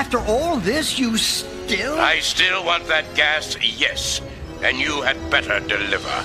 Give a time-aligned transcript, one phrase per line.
[0.00, 1.98] After all this, you still.
[1.98, 4.22] I still want that gas, yes.
[4.62, 6.24] And you had better deliver.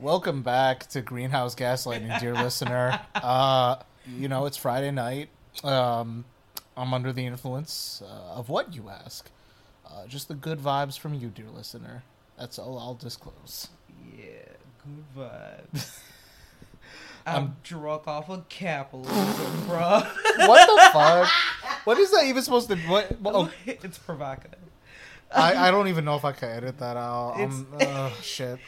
[0.00, 2.98] Welcome back to Greenhouse Gaslighting, dear listener.
[3.14, 3.76] Uh,
[4.16, 5.28] you know, it's Friday night.
[5.62, 6.24] Um,
[6.78, 9.30] I'm under the influence uh, of what you ask.
[9.86, 12.04] Uh, just the good vibes from you, dear listener.
[12.38, 13.68] That's all I'll disclose.
[14.16, 14.24] Yeah,
[14.82, 15.04] good
[15.74, 16.00] vibes.
[17.26, 20.00] I'm drunk off of capitalism, bro.
[20.46, 21.28] What the fuck?
[21.84, 22.76] What is that even supposed to?
[22.76, 23.20] What?
[23.20, 24.58] what- oh, it's provocative.
[25.34, 27.38] I, I don't even know if I can edit that out.
[27.40, 28.58] Um, uh, shit.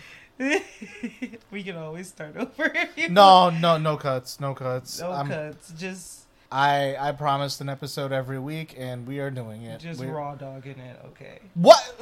[1.51, 5.01] we can always start over if you No, no, no cuts, no cuts.
[5.01, 5.73] No I'm- cuts.
[5.79, 9.81] Just I I promised an episode every week, and we are doing it.
[9.81, 11.01] just We're- raw dogging it.
[11.09, 11.39] Okay.
[11.55, 11.95] What?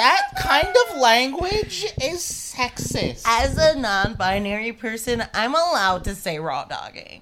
[0.00, 3.22] That kind of language is sexist.
[3.26, 7.20] As a non-binary person, I'm allowed to say raw dogging.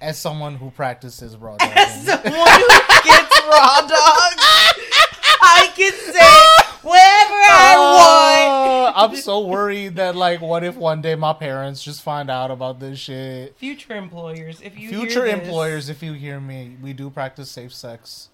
[0.00, 1.76] As someone who practices raw dogging.
[1.76, 2.32] As dogging.
[2.32, 2.68] someone who
[3.04, 4.42] gets raw dogs,
[5.42, 8.96] I can say whatever I want.
[8.96, 12.52] Oh, I'm so worried that like, what if one day my parents just find out
[12.52, 13.56] about this shit?
[13.58, 17.50] Future employers, if you Future hear this- employers, if you hear me, we do practice
[17.50, 18.28] safe sex.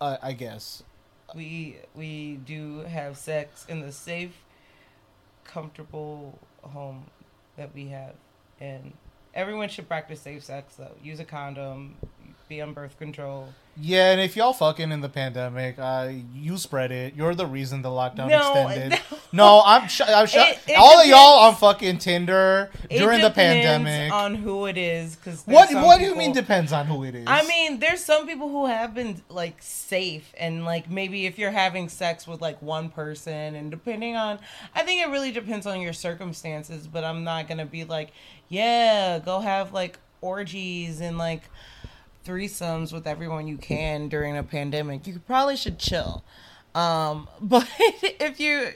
[0.00, 0.82] Uh, I guess.
[1.34, 4.44] We we do have sex in the safe,
[5.44, 7.06] comfortable home
[7.56, 8.14] that we have,
[8.60, 8.92] and
[9.34, 10.76] everyone should practice safe sex.
[10.76, 11.96] Though, use a condom,
[12.48, 13.48] be on birth control.
[13.80, 17.14] Yeah, and if y'all fucking in the pandemic, uh, you spread it.
[17.14, 18.98] You're the reason the lockdown No, extended.
[19.10, 19.18] no.
[19.30, 21.62] No, I'm, sh- I'm sh- It- it all of y'all depends.
[21.62, 24.12] on fucking Tinder during the pandemic.
[24.12, 27.24] on who it is, because what What do you mean depends on who it is?
[27.28, 31.52] I mean, there's some people who have been like safe, and like maybe if you're
[31.52, 34.40] having sex with like one person, and depending on,
[34.74, 36.88] I think it really depends on your circumstances.
[36.88, 38.10] But I'm not gonna be like,
[38.48, 41.42] yeah, go have like orgies and like
[42.28, 45.06] threesomes with everyone you can during a pandemic.
[45.06, 46.22] You probably should chill.
[46.74, 48.68] Um, but if you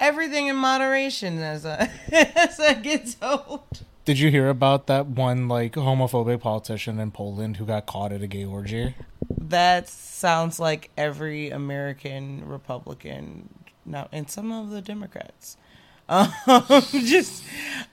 [0.00, 3.84] everything in moderation, as I as I get told.
[4.04, 8.20] Did you hear about that one like homophobic politician in Poland who got caught at
[8.20, 8.96] a gay orgy?
[9.38, 13.48] That sounds like every American Republican
[13.84, 15.56] now, and some of the Democrats.
[16.12, 16.30] Um,
[16.90, 17.42] just,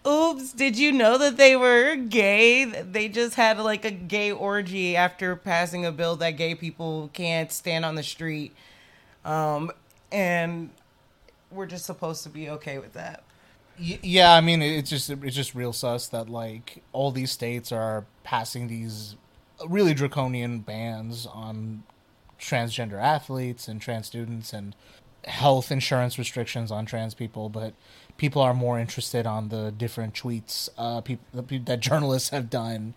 [0.06, 0.52] oops!
[0.52, 2.66] Did you know that they were gay?
[2.66, 7.50] They just had like a gay orgy after passing a bill that gay people can't
[7.50, 8.54] stand on the street,
[9.24, 9.72] um,
[10.12, 10.70] and
[11.50, 13.24] we're just supposed to be okay with that.
[13.78, 18.06] Yeah, I mean it's just it's just real sus that like all these states are
[18.26, 19.16] passing these
[19.66, 21.84] really draconian bans on
[22.38, 24.76] transgender athletes and trans students and
[25.26, 27.74] health insurance restrictions on trans people, but
[28.20, 32.50] people are more interested on the different tweets uh, peop- the pe- that journalists have
[32.52, 32.94] done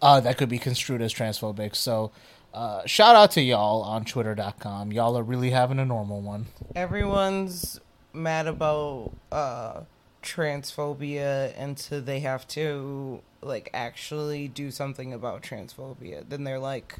[0.00, 1.76] uh, that could be construed as transphobic.
[1.76, 2.10] So,
[2.54, 4.92] uh, shout out to y'all on Twitter.com.
[4.92, 6.46] Y'all are really having a normal one.
[6.74, 7.78] everyone's
[8.14, 9.82] mad about uh
[10.22, 16.96] transphobia until they have to like actually do something about transphobia then they're like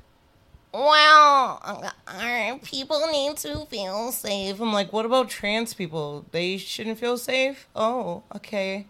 [0.72, 4.60] well uh, people need to feel safe.
[4.60, 6.25] I'm like what about trans people?
[6.32, 7.69] They shouldn't feel safe?
[7.75, 8.87] Oh okay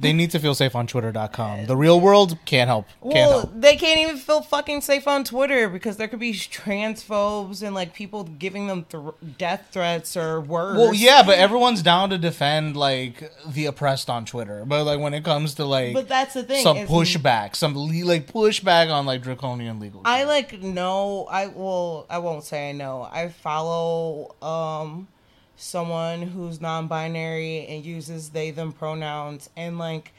[0.00, 1.66] They need to feel safe on Twitter.com.
[1.66, 2.86] The real world can't help.
[3.02, 3.52] Can't well help.
[3.54, 7.94] they can't even feel fucking safe on twitter because there could be transphobes and like
[7.94, 9.02] people giving them th-
[9.38, 14.24] death threats or worse Well, yeah, but everyone's down to defend like the oppressed on
[14.24, 14.64] Twitter.
[14.64, 18.04] But like when it comes to like But that's the thing, some pushback, some le-
[18.04, 20.02] like pushback on like draconian legal.
[20.04, 23.08] I like know I will I won't say I know.
[23.10, 25.08] I follow um
[25.58, 30.12] someone who's non-binary and uses they them pronouns and like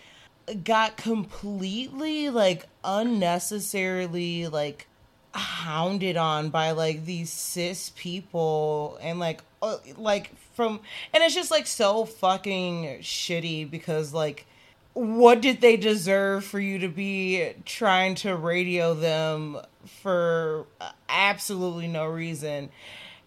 [0.63, 4.87] got completely like unnecessarily like
[5.33, 10.79] hounded on by like these cis people and like uh, like from
[11.13, 14.45] and it's just like so fucking shitty because like
[14.93, 20.65] what did they deserve for you to be trying to radio them for
[21.07, 22.69] absolutely no reason?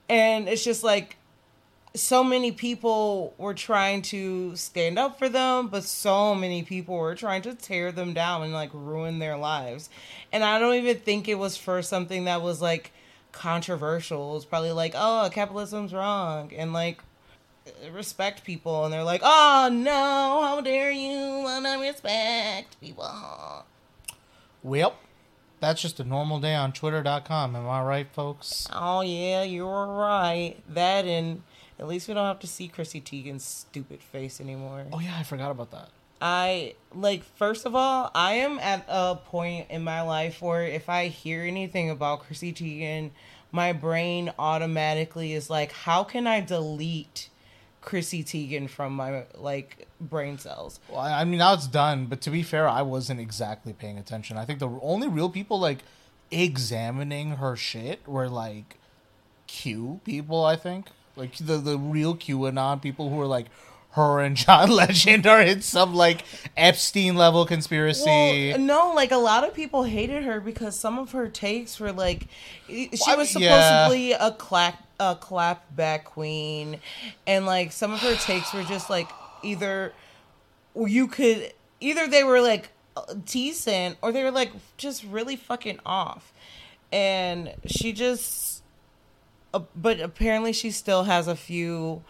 [0.08, 1.16] And it's just like
[1.94, 7.14] so many people were trying to stand up for them, but so many people were
[7.14, 9.90] trying to tear them down and like ruin their lives.
[10.32, 12.92] And I don't even think it was for something that was like
[13.32, 14.32] controversial.
[14.32, 16.52] It was probably like, oh, capitalism's wrong.
[16.56, 16.98] And like,
[17.92, 18.84] respect people.
[18.84, 23.64] And they're like, oh no, how dare you want to respect people.
[24.62, 24.96] Well,
[25.60, 27.54] that's just a normal day on Twitter.com.
[27.54, 28.66] Am I right, folks?
[28.72, 30.56] Oh yeah, you're right.
[30.68, 31.42] That and
[31.82, 34.84] at least we don't have to see Chrissy Teigen's stupid face anymore.
[34.93, 35.88] Oh yeah, I forgot about that.
[36.20, 40.88] I like first of all, I am at a point in my life where if
[40.88, 43.11] I hear anything about Chrissy Teigen,
[43.50, 47.29] my brain automatically is like, how can I delete
[47.81, 50.78] Chrissy Teigen from my like brain cells?
[50.88, 52.06] Well, I mean, now it's done.
[52.06, 54.38] But to be fair, I wasn't exactly paying attention.
[54.38, 55.81] I think the only real people like
[56.31, 58.78] examining her shit were like
[59.49, 60.44] Q people.
[60.44, 60.87] I think
[61.17, 63.47] like the the real QAnon people who are like
[63.93, 66.25] her and John Legend are in some like
[66.56, 68.50] Epstein level conspiracy.
[68.50, 71.93] Well, no, like a lot of people hated her because some of her takes were
[71.93, 72.26] like
[72.69, 73.85] she Well, was yeah.
[73.85, 76.79] supposedly a clap a clapback queen,
[77.26, 79.09] and like some of her takes were just like
[79.43, 79.93] either
[80.75, 82.70] you could either they were like
[83.26, 86.32] decent or they were like just really fucking off,
[86.93, 88.51] and she just
[89.54, 92.02] uh, but apparently she still has a few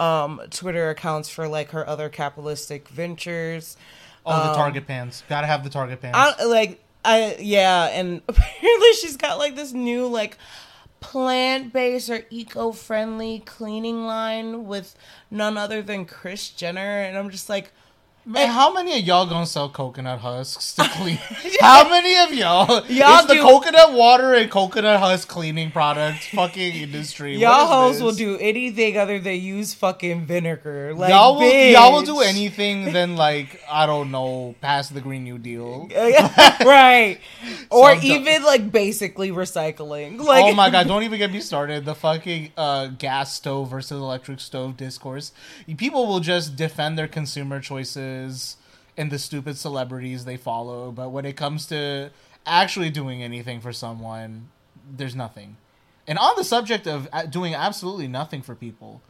[0.00, 3.76] um Twitter accounts for like her other capitalistic ventures.
[4.24, 5.24] oh, the Target pants.
[5.28, 6.18] Gotta have the Target pants.
[6.18, 10.36] I, like I yeah, and apparently she's got like this new like
[11.00, 14.96] plant-based or eco-friendly cleaning line with
[15.30, 17.72] none other than Kris Jenner and I'm just like
[18.28, 21.18] Man, how many of y'all gonna sell coconut husks to clean?
[21.62, 22.84] how many of y'all?
[22.86, 27.38] Y'all the do- coconut water and coconut husk cleaning product fucking industry.
[27.38, 30.92] y'all hoes will do anything other than use fucking vinegar.
[30.92, 35.24] Like y'all will y'all will do anything than like I don't know, pass the Green
[35.24, 35.88] New Deal.
[35.96, 37.18] right.
[37.70, 40.18] Or Some- even like basically recycling.
[40.18, 41.86] Like oh my god, don't even get me started.
[41.86, 45.32] The fucking uh, gas stove versus electric stove discourse.
[45.78, 48.17] People will just defend their consumer choices
[48.96, 52.10] and the stupid celebrities they follow, but when it comes to
[52.46, 54.48] actually doing anything for someone,
[54.90, 55.56] there's nothing.
[56.06, 59.00] And on the subject of uh, doing absolutely nothing for people,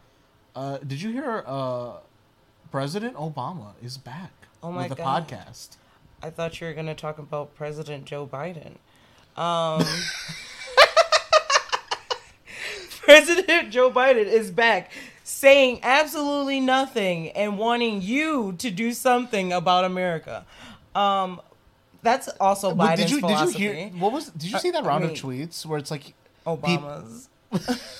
[0.57, 1.93] uh, did you hear uh,
[2.73, 4.33] President Obama is back
[4.63, 5.29] Oh my with a God.
[5.29, 5.77] podcast?
[6.23, 8.75] I thought you were gonna talk about President Joe Biden.
[9.37, 9.85] Um,
[13.03, 14.91] President Joe Biden is back,
[15.29, 20.47] saying absolutely nothing and wanting you to do something about America.
[20.95, 21.41] Um,
[22.03, 23.53] that's also Biden's did you philosophy.
[23.53, 25.79] did you hear what was did you see that I round mean- of tweets where
[25.79, 26.15] it's like
[26.47, 27.29] Obama's?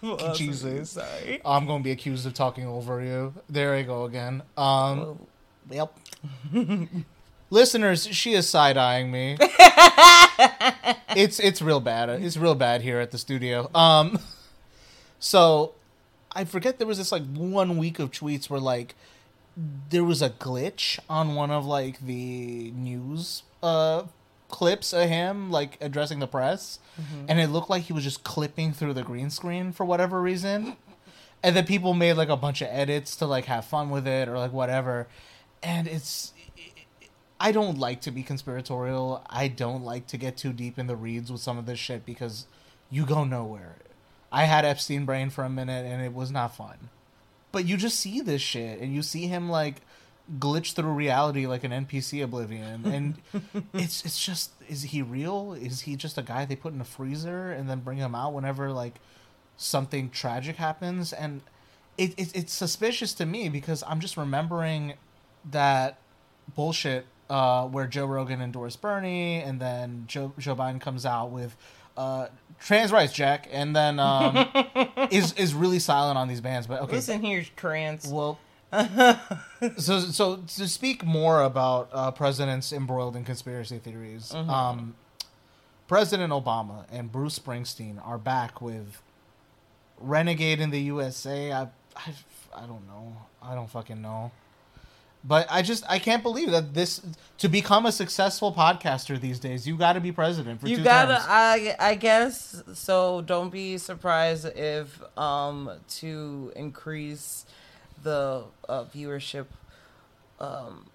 [0.00, 0.90] philosophy, Jesus.
[0.90, 1.40] sorry.
[1.44, 3.34] I'm going to be accused of talking over you.
[3.48, 4.42] There I go again.
[4.56, 5.18] Um, Oh.
[5.70, 5.92] yep.
[7.50, 9.36] Listeners, she is side eyeing me.
[11.16, 12.08] it's it's real bad.
[12.10, 13.70] It's real bad here at the studio.
[13.74, 14.18] Um,
[15.18, 15.72] so
[16.38, 18.94] I forget there was this like one week of tweets where like
[19.90, 24.04] there was a glitch on one of like the news uh
[24.48, 26.78] clips of him like addressing the press
[27.28, 30.76] and it looked like he was just clipping through the green screen for whatever reason
[31.42, 34.28] and then people made like a bunch of edits to like have fun with it
[34.28, 35.08] or like whatever
[35.62, 36.32] and it's
[37.40, 39.24] i don't like to be conspiratorial.
[39.28, 42.06] I don't like to get too deep in the reads with some of this shit
[42.06, 42.46] because
[42.90, 43.76] you go nowhere
[44.32, 46.90] i had epstein brain for a minute and it was not fun.
[47.50, 49.76] But you just see this shit and you see him like
[50.38, 53.14] glitch through reality like an npc oblivion and
[53.72, 55.54] it's it's just is he real?
[55.54, 58.34] Is he just a guy they put in a freezer and then bring him out
[58.34, 59.00] whenever like
[59.56, 61.12] something tragic happens?
[61.12, 61.40] And
[61.96, 64.94] it, it it's suspicious to me because i'm just remembering
[65.50, 65.98] that
[66.54, 71.56] bullshit uh, where Joe Rogan endorsed Bernie, and then Joe Joe Biden comes out with
[71.98, 72.28] uh,
[72.60, 74.48] trans rights, Jack, and then um,
[75.10, 76.66] is is really silent on these bands.
[76.66, 78.06] But okay, Listen here, trans.
[78.06, 78.38] well,
[78.72, 84.94] so so to speak more about uh, presidents embroiled in conspiracy theories, um,
[85.88, 89.02] President Obama and Bruce Springsteen are back with
[89.98, 91.62] "Renegade in the USA." I,
[91.96, 92.12] I,
[92.54, 93.16] I don't know.
[93.42, 94.30] I don't fucking know.
[95.24, 97.02] But I just I can't believe that this
[97.38, 100.84] to become a successful podcaster these days, you got to be president for you two
[100.84, 101.26] gotta terms.
[101.28, 107.46] i i guess so don't be surprised if um to increase
[108.02, 109.46] the uh, viewership
[110.40, 110.86] um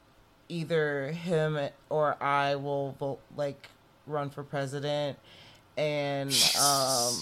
[0.50, 3.68] either him or i will vote like
[4.08, 5.18] run for president
[5.78, 7.14] and um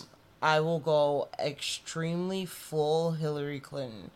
[0.42, 4.12] i will go extremely full hillary clinton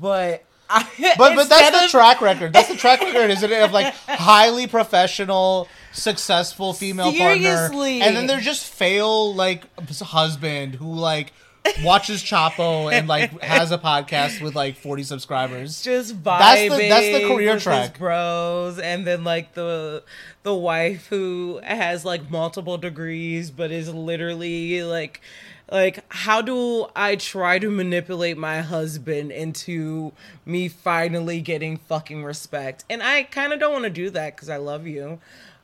[0.00, 0.86] but I,
[1.18, 2.52] But but that's instead the track record.
[2.52, 3.62] That's the track record, isn't it?
[3.62, 8.00] Of like highly professional, successful female Seriously.
[8.00, 9.64] partner, and then there's just fail like
[10.00, 11.32] husband who like
[11.82, 15.82] watches Chapo and like has a podcast with like 40 subscribers.
[15.82, 16.38] just vibing.
[16.38, 17.98] That's the- that's the career track.
[17.98, 20.02] Bros, and then like the
[20.42, 25.20] the wife who has like multiple degrees, but is literally like
[25.74, 30.12] like how do I try to manipulate my husband into
[30.46, 32.84] me finally getting fucking respect?
[32.88, 35.18] And I kind of don't want to do that because I love you.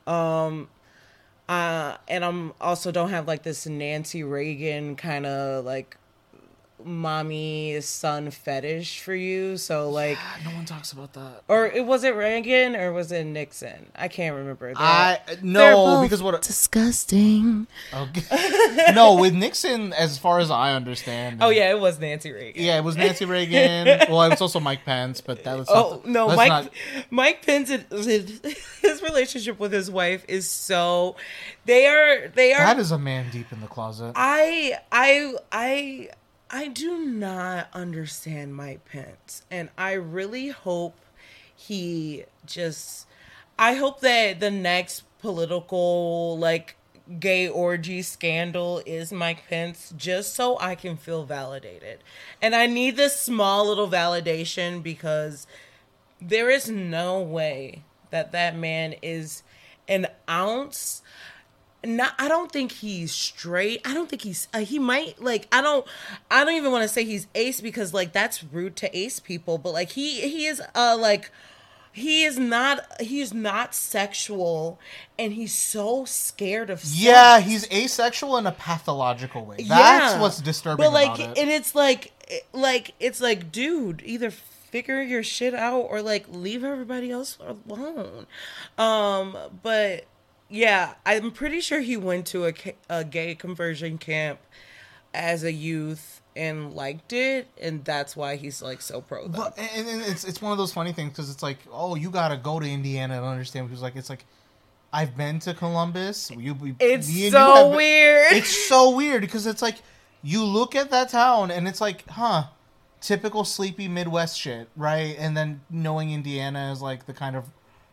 [0.09, 0.69] Um
[1.49, 5.97] uh and I'm also don't have like this Nancy Reagan kind of like
[6.85, 9.57] mommy son fetish for you.
[9.57, 11.43] So like no one talks about that.
[11.49, 13.91] or it was it Reagan or was it Nixon?
[13.97, 14.69] I can't remember.
[14.69, 17.67] They're- I they're no because what disgusting.
[17.93, 18.93] okay.
[18.95, 21.39] no with Nixon as far as I understand.
[21.43, 22.63] Oh yeah, it was Nancy Reagan.
[22.63, 23.87] yeah, it was Nancy Reagan.
[24.11, 26.71] well, it was also Mike Pence, but that was Oh no, let's Mike not-
[27.11, 28.41] Mike Pence his,
[28.83, 31.17] his relationship with his wife is so
[31.67, 34.13] they are they are that is a man deep in the closet.
[34.17, 36.09] I I I
[36.53, 40.97] I do not understand Mike Pence, and I really hope
[41.55, 43.07] he just.
[43.57, 46.77] I hope that the next political like
[47.21, 52.03] gay orgy scandal is Mike Pence, just so I can feel validated,
[52.43, 55.47] and I need this small little validation because
[56.21, 59.45] there is no way that that man is
[59.87, 61.03] an ounce
[61.85, 63.81] not I don't think he's straight.
[63.87, 65.87] I don't think he's uh, he might like I don't
[66.31, 69.59] I don't even want to say he's ace because like that's rude to ace people,
[69.59, 71.31] but like he he is uh like
[71.93, 74.79] he is not he's not sexual
[75.19, 77.01] and he's so scared of sex.
[77.01, 79.57] yeah, he's asexual in a pathological way.
[79.57, 79.69] That's
[80.15, 80.21] Yeah.
[80.21, 81.37] what's disturbing But like it.
[81.39, 82.13] and it's like
[82.53, 88.27] like it's like dude, either figure your shit out or like leave everybody else alone.
[88.79, 90.05] Um but
[90.51, 92.53] yeah, I'm pretty sure he went to a,
[92.89, 94.41] a gay conversion camp
[95.15, 99.33] as a youth and liked it and that's why he's like so pro them.
[99.33, 102.11] Well, and, and it's it's one of those funny things because it's like, oh, you
[102.11, 103.69] gotta go to Indiana to understand.
[103.69, 104.25] Because like, it's like,
[104.93, 106.31] I've been to Columbus.
[106.31, 108.33] You, It's you so been- weird.
[108.33, 109.77] It's so weird because it's like
[110.23, 112.45] you look at that town and it's like, huh,
[113.01, 115.17] typical sleepy Midwest shit, right?
[115.19, 117.45] And then knowing Indiana is like the kind of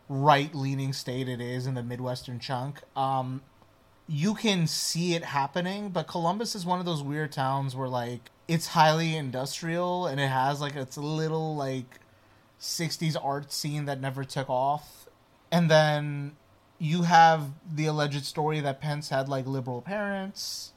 [0.08, 3.42] right leaning state it is in the Midwestern chunk, um,
[4.08, 5.90] you can see it happening.
[5.90, 10.28] But Columbus is one of those weird towns where like it's highly industrial and it
[10.28, 12.00] has like its a little like
[12.60, 15.08] 60s art scene that never took off.
[15.52, 16.36] And then
[16.78, 20.72] you have the alleged story that Pence had like liberal parents.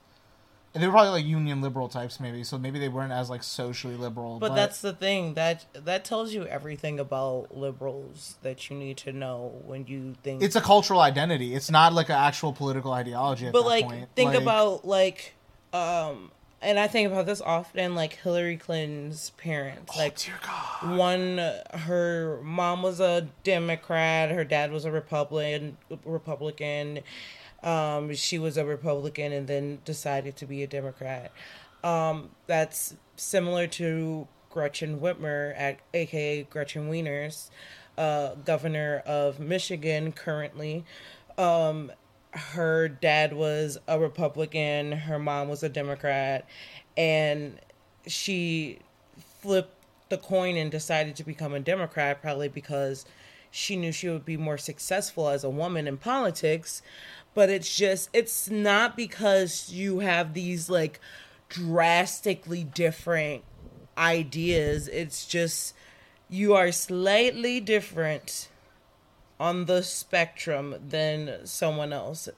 [0.73, 2.43] And they were probably like union liberal types, maybe.
[2.45, 4.39] So maybe they weren't as like socially liberal.
[4.39, 9.11] But, that's the thing that that tells you everything about liberals that you need to
[9.11, 10.41] know when you think.
[10.41, 11.55] it's a cultural identity.
[11.55, 13.47] It's not like an actual political ideology.
[13.47, 14.09] At but that like, point.
[14.15, 15.33] think Like, about like,
[15.73, 17.93] um, and I think about this often.
[17.95, 20.97] Like Hillary Clinton's parents, like Oh, dear God.
[20.97, 21.37] one,
[21.81, 25.75] her mom was a Democrat, her dad was a Republican.
[26.05, 26.99] Republican.
[27.63, 31.31] Um, she was a Republican and then decided to be a Democrat.
[31.83, 37.49] Um, that's similar to Gretchen Whitmer, at, aka Gretchen Wieners,
[37.97, 40.85] uh, governor of Michigan currently.
[41.37, 41.91] Um,
[42.31, 46.47] her dad was a Republican, her mom was a Democrat,
[46.95, 47.59] and
[48.07, 48.79] she
[49.41, 49.75] flipped
[50.09, 53.05] the coin and decided to become a Democrat probably because
[53.51, 56.81] she knew she would be more successful as a woman in politics.
[57.33, 60.99] But it's just, it's not because you have these like
[61.49, 63.43] drastically different
[63.97, 64.87] ideas.
[64.87, 65.75] It's just
[66.29, 68.47] you are slightly different
[69.39, 72.29] on the spectrum than someone else.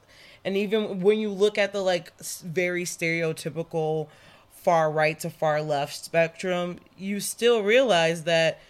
[0.44, 4.08] And even when you look at the like very stereotypical
[4.50, 8.60] far right to far left spectrum, you still realize that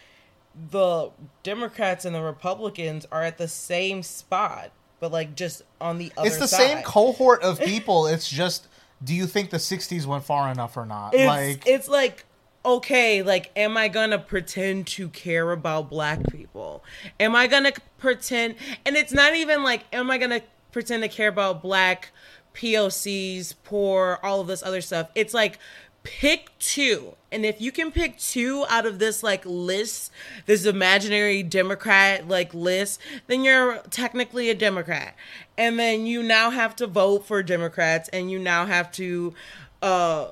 [0.70, 1.10] the
[1.42, 4.70] Democrats and the Republicans are at the same spot,
[5.00, 6.58] but like just on the other It's the side.
[6.58, 8.06] same cohort of people.
[8.06, 8.68] it's just,
[9.02, 11.14] do you think the '60s went far enough or not?
[11.14, 12.24] it's, like, it's like
[12.66, 16.82] okay like am i gonna pretend to care about black people
[17.20, 18.54] am i gonna pretend
[18.86, 20.40] and it's not even like am i gonna
[20.72, 22.10] pretend to care about black
[22.54, 25.58] pocs poor all of this other stuff it's like
[26.04, 27.16] pick two.
[27.32, 30.12] And if you can pick two out of this like list
[30.46, 35.16] this imaginary democrat like list then you're technically a democrat.
[35.58, 39.34] And then you now have to vote for democrats and you now have to
[39.82, 40.28] uh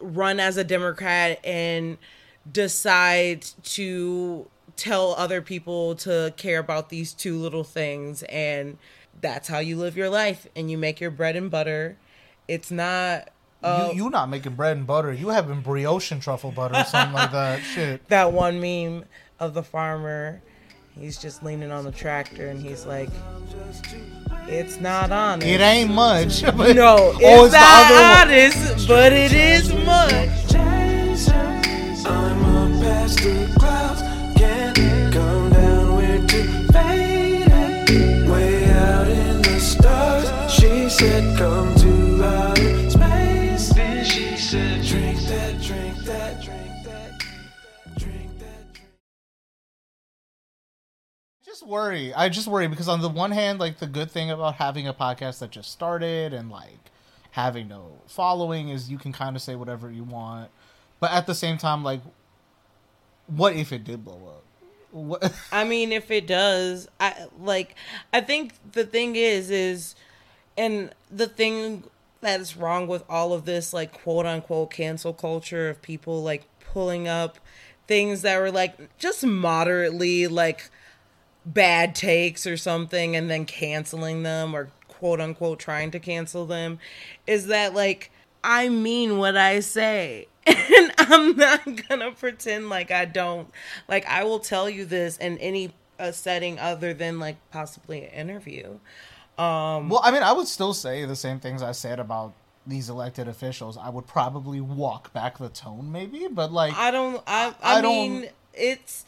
[0.00, 1.98] run as a Democrat and
[2.50, 8.22] decide to tell other people to care about these two little things.
[8.24, 8.78] And
[9.20, 11.96] that's how you live your life and you make your bread and butter.
[12.48, 13.28] It's not
[13.62, 15.12] you uh, you not making bread and butter.
[15.12, 17.62] You having brioche and truffle butter or something like that.
[17.74, 18.08] Shit.
[18.08, 19.04] that one meme
[19.38, 20.42] of the farmer.
[20.98, 23.08] He's just leaning on the tractor and he's like,
[24.48, 26.42] "It's not honest." It ain't much.
[26.74, 28.34] No, Oh, it's, the not other one.
[28.34, 30.54] honest, but it is much.
[32.06, 34.10] I'm up past
[51.60, 52.14] just worry.
[52.14, 54.94] I just worry because on the one hand, like the good thing about having a
[54.94, 56.90] podcast that just started and like
[57.32, 60.50] having no following is you can kind of say whatever you want.
[61.00, 62.00] But at the same time, like,
[63.26, 64.44] what if it did blow up?
[64.90, 65.34] What?
[65.52, 67.74] I mean, if it does, I like.
[68.12, 69.94] I think the thing is, is,
[70.56, 71.84] and the thing
[72.22, 77.06] that's wrong with all of this, like quote unquote cancel culture of people like pulling
[77.06, 77.38] up
[77.86, 80.70] things that were like just moderately like
[81.52, 86.78] bad takes or something and then canceling them or quote unquote trying to cancel them
[87.26, 88.10] is that like
[88.44, 93.48] I mean what I say and I'm not gonna pretend like I don't
[93.88, 98.10] like I will tell you this in any uh, setting other than like possibly an
[98.30, 98.78] interview
[99.38, 102.34] well, I mean, I would still say the same things I said about
[102.66, 103.78] these elected officials.
[103.78, 107.22] I would probably walk back the tone, maybe, but like, I don't.
[107.26, 107.54] I.
[107.62, 109.06] I, I don't- mean, it's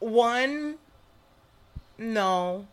[0.00, 0.78] one.
[1.98, 2.66] No,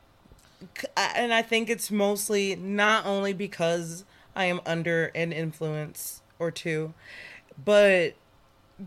[0.96, 4.06] and I think it's mostly not only because
[4.36, 6.94] I am under an influence or two,
[7.64, 8.14] but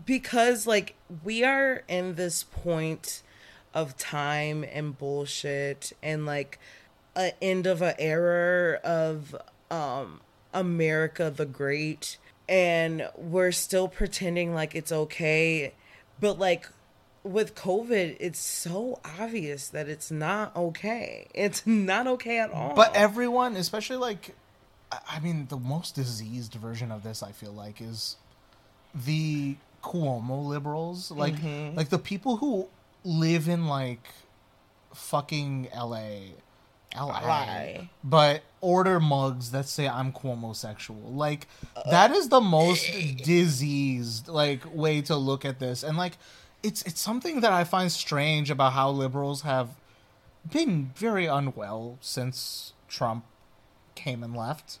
[0.05, 3.21] because like we are in this point
[3.73, 6.59] of time and bullshit and like
[7.15, 9.35] a end of an era of
[9.71, 10.21] um
[10.53, 12.17] America the Great
[12.47, 15.73] and we're still pretending like it's okay
[16.19, 16.67] but like
[17.23, 21.27] with COVID it's so obvious that it's not okay.
[21.33, 22.73] It's not okay at all.
[22.75, 24.35] But everyone, especially like,
[24.91, 28.15] I- mean, the most diseased version of this, I feel like, is
[28.95, 31.75] the Cuomo liberals, like, Mm-hmm.
[31.77, 32.67] like the people who
[33.03, 34.07] live in like
[34.93, 36.33] fucking L.A.
[36.95, 37.81] LA, LA.
[38.03, 40.97] but order mugs that say I'm Cuomo sexual.
[41.13, 41.47] Like
[41.91, 42.83] that is the most
[43.23, 45.83] diseased like way to look at this.
[45.83, 46.13] And like
[46.63, 49.69] it's it's something that I find strange about how liberals have
[50.49, 53.25] been very unwell since Trump
[53.95, 54.79] came and left,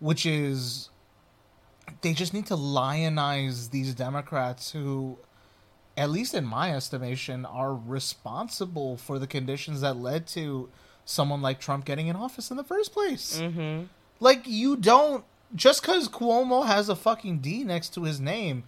[0.00, 0.90] which is
[2.02, 5.18] they just need to lionize these Democrats who,
[5.96, 10.68] at least in my estimation, are responsible for the conditions that led to
[11.04, 13.40] someone like Trump getting in office in the first place.
[13.40, 13.84] Mm-hmm.
[14.20, 18.64] Like, you don't, just because Cuomo has a fucking D next to his name,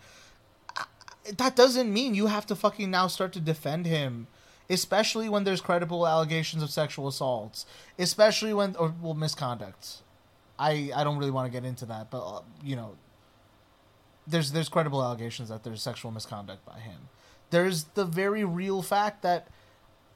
[1.38, 4.26] that doesn't mean you have to fucking now start to defend him.
[4.68, 7.66] Especially when there's credible allegations of sexual assaults,
[7.98, 10.02] especially when or well misconduct.
[10.60, 12.94] I I don't really want to get into that, but uh, you know,
[14.28, 17.08] there's there's credible allegations that there's sexual misconduct by him.
[17.50, 19.48] There's the very real fact that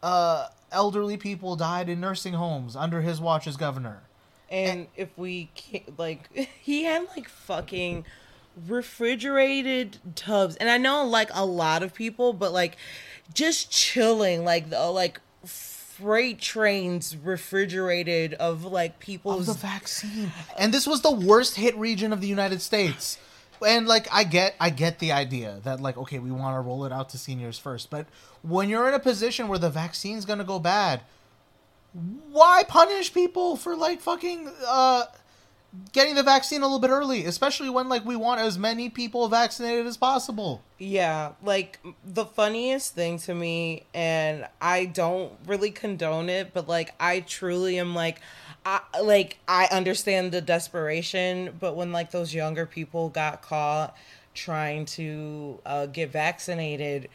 [0.04, 4.02] uh, elderly people died in nursing homes under his watch as governor.
[4.50, 5.50] And if we
[5.96, 8.04] like, he had like fucking
[8.66, 12.76] refrigerated tubs, and I know like a lot of people, but like
[13.32, 19.46] just chilling, like the like freight trains refrigerated of like Of people's.
[19.46, 23.18] the vaccine, and this was the worst hit region of the United States.
[23.64, 26.84] And like I get, I get the idea that like okay, we want to roll
[26.84, 28.06] it out to seniors first, but
[28.42, 31.00] when you're in a position where the vaccine's gonna go bad,
[32.30, 35.04] why punish people for like fucking uh
[35.92, 39.28] getting the vaccine a little bit early, especially when like we want as many people
[39.28, 40.62] vaccinated as possible.
[40.78, 46.94] Yeah, like the funniest thing to me, and I don't really condone it, but like
[47.00, 48.20] I truly am like,
[48.64, 53.96] I like I understand the desperation, but when like those younger people got caught
[54.34, 57.08] trying to uh, get vaccinated.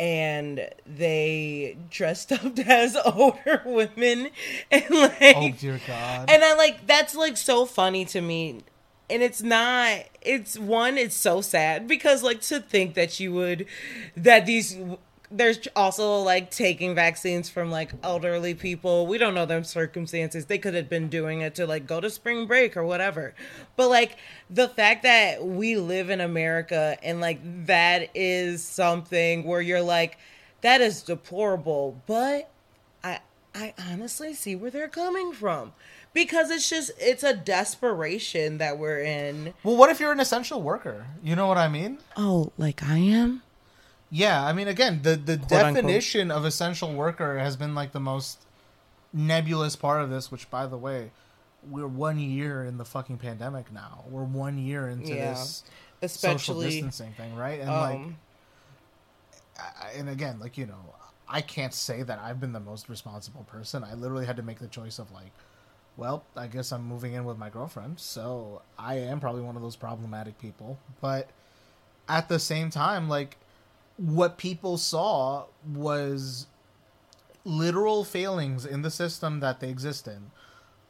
[0.00, 4.30] And they dressed up as older women,
[4.70, 6.30] and like, Oh dear God!
[6.30, 8.62] and I like that's like so funny to me.
[9.10, 13.66] And it's not it's one it's so sad because like to think that you would
[14.16, 14.78] that these
[15.30, 19.06] there's also like taking vaccines from like elderly people.
[19.06, 20.46] We don't know their circumstances.
[20.46, 23.34] They could have been doing it to like go to spring break or whatever.
[23.76, 29.60] But like the fact that we live in America and like that is something where
[29.60, 30.18] you're like
[30.62, 32.50] that is deplorable, but
[33.04, 33.20] I
[33.54, 35.72] I honestly see where they're coming from
[36.12, 39.54] because it's just it's a desperation that we're in.
[39.62, 41.06] Well, what if you're an essential worker?
[41.22, 41.98] You know what I mean?
[42.16, 43.42] Oh, like I am.
[44.10, 45.74] Yeah, I mean, again, the the Quote, unquote.
[45.74, 48.40] definition of essential worker has been like the most
[49.12, 50.30] nebulous part of this.
[50.32, 51.10] Which, by the way,
[51.68, 54.04] we're one year in the fucking pandemic now.
[54.08, 55.32] We're one year into Yeah.
[56.00, 57.60] this social distancing thing, right?
[57.60, 58.16] And like, um,
[59.58, 60.94] I- and again, like you know,
[61.28, 63.84] I can't say that I've been the most responsible person.
[63.84, 65.30] I literally had to make the choice of like,
[65.96, 69.62] well, I guess I'm moving in with my girlfriend, so I am probably one of
[69.62, 70.78] those problematic people.
[71.00, 71.28] But
[72.08, 73.36] at the same time, like,
[74.00, 76.46] what people saw was
[77.44, 80.30] literal failings in the system that they exist in,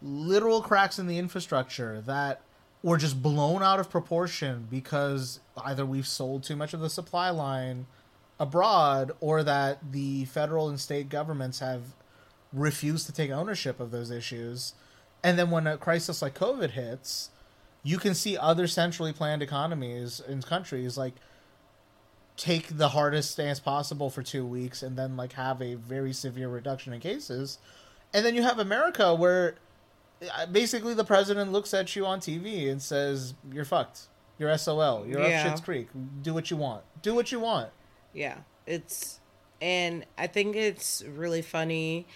[0.01, 2.41] literal cracks in the infrastructure that
[2.83, 7.31] were just blown out of proportion because either we've sold too much of the supply
[7.31, 7.87] line
[8.39, 11.83] abroad or that the federal and state governments have
[12.53, 14.75] refused to take ownership of those issues.
[15.23, 17.31] And then when a crisis like COVID hits,
[17.83, 21.15] you can see other centrally planned economies in countries like
[22.41, 26.49] take the hardest stance possible for two weeks and then like have a very severe
[26.49, 27.59] reduction in cases.
[28.15, 29.57] And then you have America where
[30.35, 34.09] uh, basically the president looks at you on TV and says, You're fucked.
[34.39, 35.07] You're SOL.
[35.07, 35.43] You're Yeah.
[35.43, 35.89] up Shit's Creek.
[36.23, 36.83] Do what you want.
[37.03, 37.69] Do what you want.
[38.15, 39.21] Yeah, it's
[39.61, 42.07] and I think it's really funny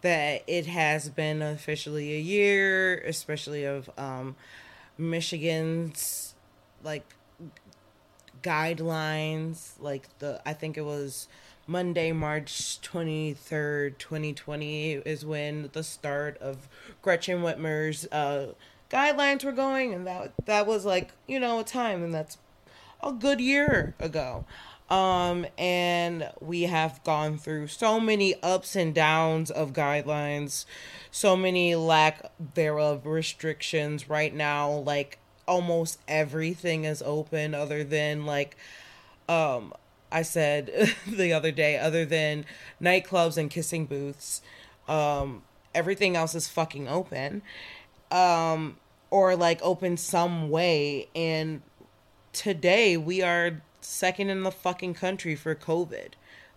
[0.00, 4.36] that it has been officially a year, especially of um
[4.96, 6.34] Michigan's
[6.82, 7.04] like
[8.46, 11.26] guidelines, like the I think it was
[11.66, 16.68] Monday, March 23rd, 2020 is when the start of
[17.02, 18.52] Gretchen Whitmer's uh
[18.88, 22.38] guidelines were going and that that was like, you know, a time and that's
[23.02, 24.44] a good year ago.
[24.88, 30.64] Um, and we have gone through so many ups and downs of guidelines,
[31.10, 34.70] so many lack thereof restrictions right now.
[34.70, 38.56] Like almost everything is open other than like,
[39.28, 39.72] um,
[40.10, 42.44] I said the other day, other than
[42.80, 44.42] nightclubs and kissing booths,
[44.88, 45.42] um,
[45.74, 47.42] everything else is fucking open.
[48.10, 48.76] Um,
[49.10, 51.08] or like open some way.
[51.14, 51.62] And
[52.32, 56.12] today we are second in the fucking country for COVID.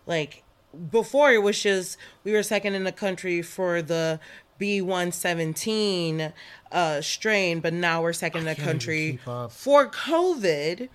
[0.06, 0.44] Like
[0.92, 4.20] before it was just we were second in the country for the
[4.60, 6.34] B117
[6.72, 9.20] uh strain, but now we're second in the country
[9.50, 10.90] for COVID.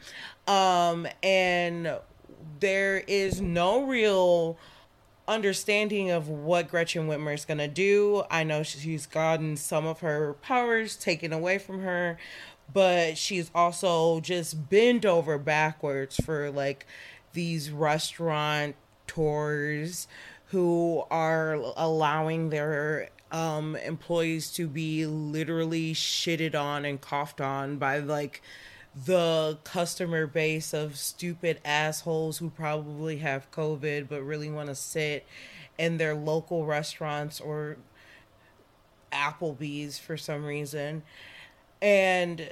[0.47, 1.99] Um and
[2.61, 4.59] there is no real
[5.27, 8.25] understanding of what Gretchen Whitmer is going to do.
[8.31, 12.19] I know she's gotten some of her powers taken away from her,
[12.73, 16.87] but she's also just bent over backwards for like
[17.33, 20.07] these restaurant tours
[20.49, 27.99] who are allowing their um employees to be literally shitted on and coughed on by
[27.99, 28.41] like
[29.05, 35.27] the customer base of stupid assholes who probably have COVID but really want to sit
[35.77, 37.77] in their local restaurants or
[39.11, 41.03] Applebee's for some reason.
[41.83, 42.51] And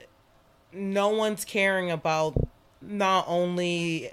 [0.72, 2.34] no one's caring about
[2.80, 4.10] not only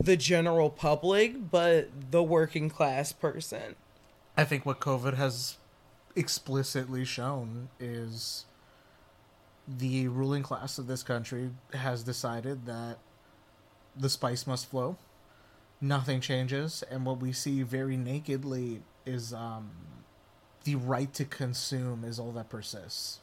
[0.00, 3.74] the general public but the working class person.
[4.34, 5.58] I think what COVID has
[6.16, 8.46] explicitly shown is
[9.68, 12.98] the ruling class of this country has decided that
[13.94, 14.96] the spice must flow.
[15.80, 19.70] Nothing changes, and what we see very nakedly is um,
[20.64, 23.20] the right to consume is all that persists.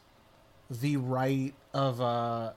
[0.70, 2.52] The right of uh,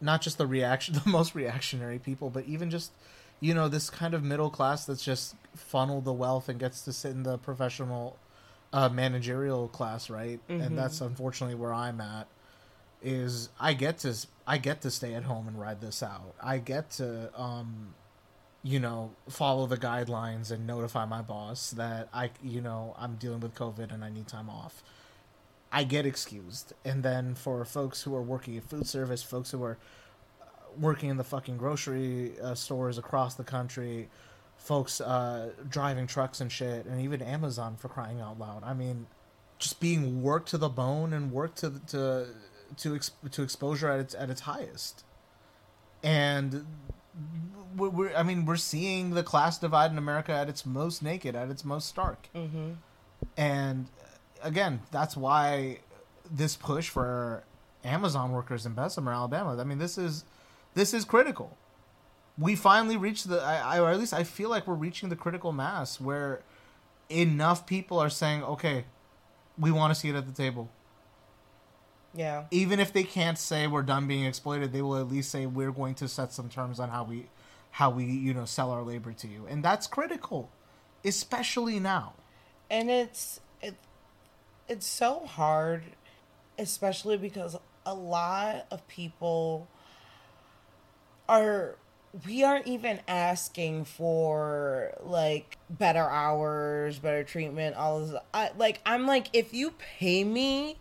[0.00, 2.90] not just the reaction, the most reactionary people, but even just
[3.38, 6.92] you know this kind of middle class that's just funneled the wealth and gets to
[6.92, 8.16] sit in the professional
[8.72, 10.40] uh, managerial class, right?
[10.60, 12.26] And that's unfortunately where I'm at.
[13.02, 14.14] Is I get to
[14.46, 16.34] I get to stay at home and ride this out.
[16.42, 17.94] I get to um,
[18.62, 23.40] you know follow the guidelines and notify my boss that I you know I'm dealing
[23.40, 24.82] with COVID and I need time off.
[25.72, 29.62] I get excused, and then for folks who are working in food service, folks who
[29.62, 29.78] are
[30.42, 30.44] uh,
[30.78, 34.08] working in the fucking grocery uh, stores across the country,
[34.60, 38.62] folks uh, driving trucks and shit, and even Amazon for crying out loud.
[38.62, 39.06] I mean,
[39.58, 42.26] just being worked to the bone and worked to to
[42.76, 45.04] to to exposure at its at its highest,
[46.02, 46.66] and
[47.76, 51.34] we're, we're I mean we're seeing the class divide in America at its most naked,
[51.34, 52.72] at its most stark, mm-hmm.
[53.36, 55.78] and uh, again, that's why
[56.30, 57.44] this push for
[57.82, 59.56] Amazon workers in Bessemer, Alabama.
[59.58, 60.24] I mean, this is
[60.74, 61.56] this is critical.
[62.40, 65.16] We finally reached the, I, I, or at least I feel like we're reaching the
[65.16, 66.42] critical mass where
[67.10, 68.86] enough people are saying, okay,
[69.58, 70.70] we want to see it at the table.
[72.14, 72.44] Yeah.
[72.50, 75.72] Even if they can't say we're done being exploited, they will at least say we're
[75.72, 77.26] going to set some terms on how we
[77.72, 79.46] how we, you know, sell our labor to you.
[79.48, 80.50] And that's critical,
[81.04, 82.14] especially now.
[82.70, 83.74] and it's it,
[84.68, 85.82] it's so hard
[86.58, 89.68] especially because a lot of people
[91.28, 91.76] are
[92.26, 99.06] we aren't even asking for like better hours better treatment all of I, like i'm
[99.06, 100.78] like if you pay me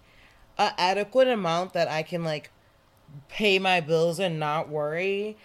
[0.58, 2.50] a adequate amount that i can like
[3.28, 5.38] pay my bills and not worry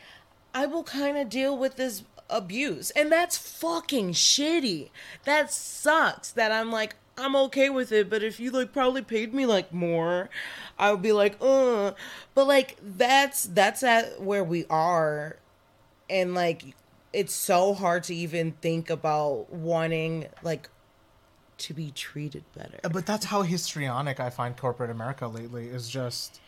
[0.55, 2.91] I will kind of deal with this abuse.
[2.91, 4.91] And that's fucking shitty.
[5.25, 9.35] That sucks that I'm like, I'm okay with it, but if you like probably paid
[9.35, 10.31] me like more,
[10.79, 11.93] I would be like, uh.
[12.35, 15.37] But like that's that's at where we are,
[16.09, 16.75] and like
[17.13, 20.69] it's so hard to even think about wanting like
[21.57, 22.79] to be treated better.
[22.83, 26.41] But that's how histrionic I find corporate America lately is just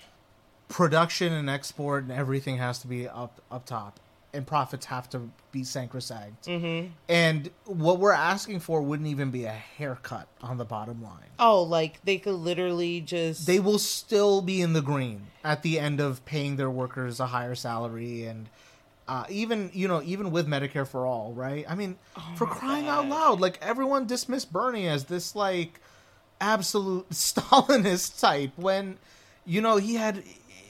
[0.69, 4.01] production and export and everything has to be up up top
[4.37, 6.47] and profits have to be sacrosanct.
[6.47, 6.88] Mm-hmm.
[7.09, 11.31] And what we're asking for wouldn't even be a haircut on the bottom line.
[11.38, 15.79] Oh, like they could literally just They will still be in the green at the
[15.79, 18.49] end of paying their workers a higher salary and
[19.09, 21.64] uh, even you know even with Medicare for all, right?
[21.69, 21.97] I mean,
[22.35, 25.81] for crying out loud, like everyone dismissed Bernie as this like
[26.40, 28.99] absolute Stalinist type when
[29.45, 30.23] you know he had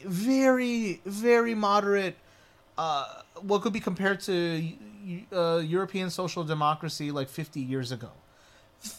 [0.05, 2.17] very very moderate
[2.79, 4.73] uh, what could be compared to
[5.33, 8.11] uh, European social democracy like 50 years ago.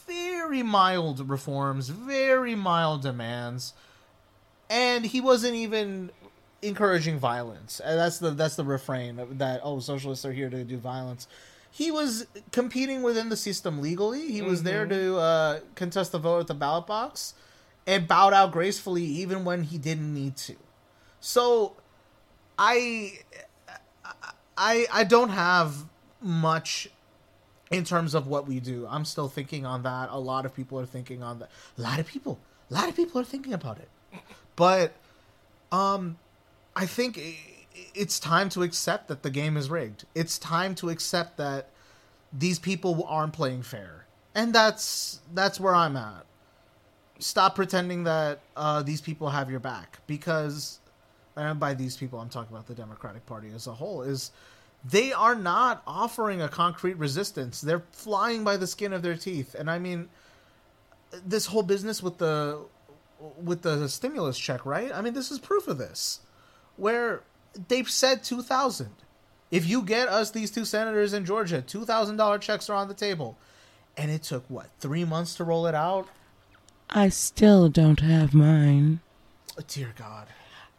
[0.08, 3.74] Very mild reforms, very mild demands,
[4.70, 6.10] and he wasn't even
[6.62, 7.80] encouraging violence.
[7.84, 9.62] And that's the that's the refrain that.
[9.64, 11.28] Oh, socialists are here to do violence.
[11.70, 14.32] He was competing within the system legally.
[14.32, 17.34] He was there to uh, contest the vote at the ballot box,
[17.86, 20.56] and bowed out gracefully even when he didn't need to.
[21.20, 21.76] So,
[22.58, 23.20] I
[24.58, 25.86] I I don't have
[26.22, 26.90] much
[27.70, 28.88] in terms of what we do.
[28.90, 30.10] I'm still thinking on that.
[30.10, 31.50] A lot of people are thinking on that.
[31.78, 32.40] A lot of people,
[32.72, 33.90] a lot of people are thinking about it.
[34.56, 34.94] But
[35.72, 36.18] um
[36.78, 37.20] I think
[37.96, 40.06] it's time to accept that the game is rigged.
[40.14, 41.70] It's time to accept that
[42.32, 44.06] these people aren't playing fair.
[44.36, 46.28] And that's that's where I'm at.
[47.18, 50.80] Stop pretending that uh, these people have your back because
[51.36, 54.30] and by these people I'm talking about the Democratic Party as a whole, is
[54.86, 57.60] they are not offering a concrete resistance.
[57.60, 59.56] They're flying by the skin of their teeth.
[59.56, 60.10] And I mean
[61.26, 62.60] this whole business with the
[63.44, 64.92] with the stimulus check, right?
[64.94, 66.20] I mean this is proof of this.
[66.78, 67.22] Where
[67.68, 68.90] they've said 2000.
[69.50, 73.38] If you get us these two senators in Georgia, $2,000 checks are on the table.
[73.96, 76.08] And it took what, 3 months to roll it out?
[76.90, 79.00] I still don't have mine.
[79.58, 80.28] Oh, dear god.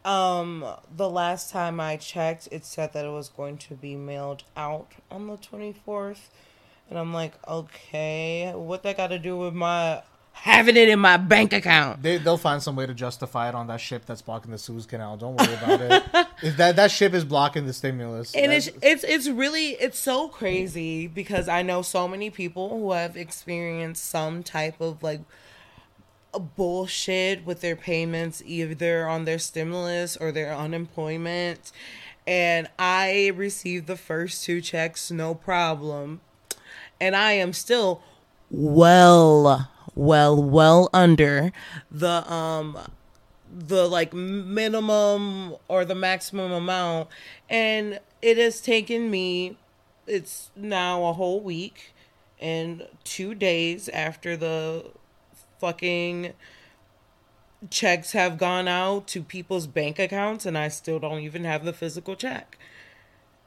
[0.05, 4.43] Um, the last time I checked, it said that it was going to be mailed
[4.55, 6.29] out on the 24th.
[6.89, 11.17] And I'm like, okay, what that got to do with my having it in my
[11.17, 12.01] bank account?
[12.01, 14.85] They they'll find some way to justify it on that ship that's blocking the Suez
[14.85, 15.17] Canal.
[15.17, 16.27] Don't worry about it.
[16.41, 18.33] If that that ship is blocking the stimulus.
[18.33, 22.93] And it's it's it's really it's so crazy because I know so many people who
[22.93, 25.19] have experienced some type of like
[26.33, 31.71] a bullshit with their payments either on their stimulus or their unemployment
[32.27, 36.21] and I received the first two checks no problem
[37.01, 38.03] and I am still
[38.51, 41.51] well well well under
[41.91, 42.77] the um
[43.51, 47.09] the like minimum or the maximum amount.
[47.49, 49.57] And it has taken me
[50.07, 51.93] it's now a whole week
[52.39, 54.85] and 2 days after the
[55.59, 56.33] fucking
[57.69, 61.73] checks have gone out to people's bank accounts and I still don't even have the
[61.73, 62.57] physical check.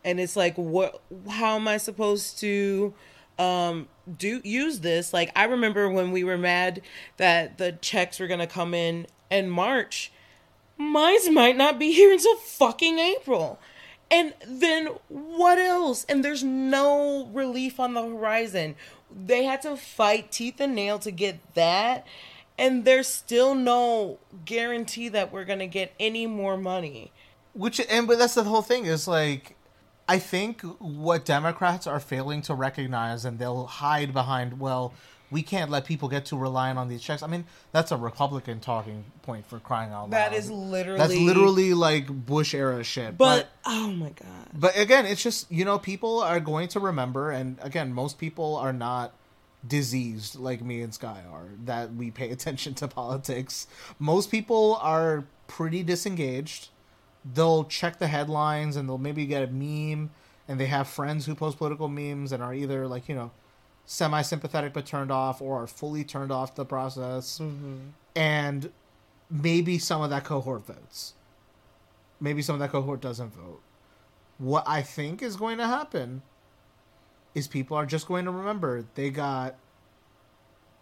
[0.05, 2.93] And it's like what how am i supposed to
[3.39, 5.13] um do use this.
[5.13, 6.83] Like i remember when we were mad
[7.17, 10.13] that the checks were gonna come in in march.
[10.79, 13.59] Mine might not be here until fucking april.
[14.11, 16.05] And then what else?
[16.05, 18.75] And there's no relief on the horizon.
[19.11, 22.07] They had to fight teeth and nail to get that.
[22.59, 27.11] And there's still no guarantee that we're gonna get any more money.
[27.55, 29.57] Which and but that's the whole thing is like
[30.13, 34.93] I think what Democrats are failing to recognize and they'll hide behind well
[35.31, 37.23] we can't let people get too reliant on these checks.
[37.23, 40.11] I mean, that's a Republican talking point for crying out loud.
[40.11, 43.17] That is literally That's literally like Bush era shit.
[43.17, 44.49] But oh my god.
[44.53, 48.57] but again, it's just you know people are going to remember, and again, most people
[48.57, 49.15] are not
[49.67, 53.67] diseased like me and Sky are that we pay attention to politics.
[53.99, 56.69] Most people are pretty disengaged.
[57.25, 60.11] They'll check the headlines and they'll maybe get a meme
[60.49, 63.31] and they have friends who post political memes and are either like, you know,
[63.85, 67.39] semi sympathetic but turned off or are fully turned off the process.
[67.39, 67.77] Mm-hmm.
[68.17, 68.71] And
[69.31, 71.15] maybe some of that cohort votes.
[72.21, 73.61] Maybe some of that cohort doesn't vote.
[74.39, 76.23] What I think is going to happen
[77.35, 79.57] is people are just going to remember they got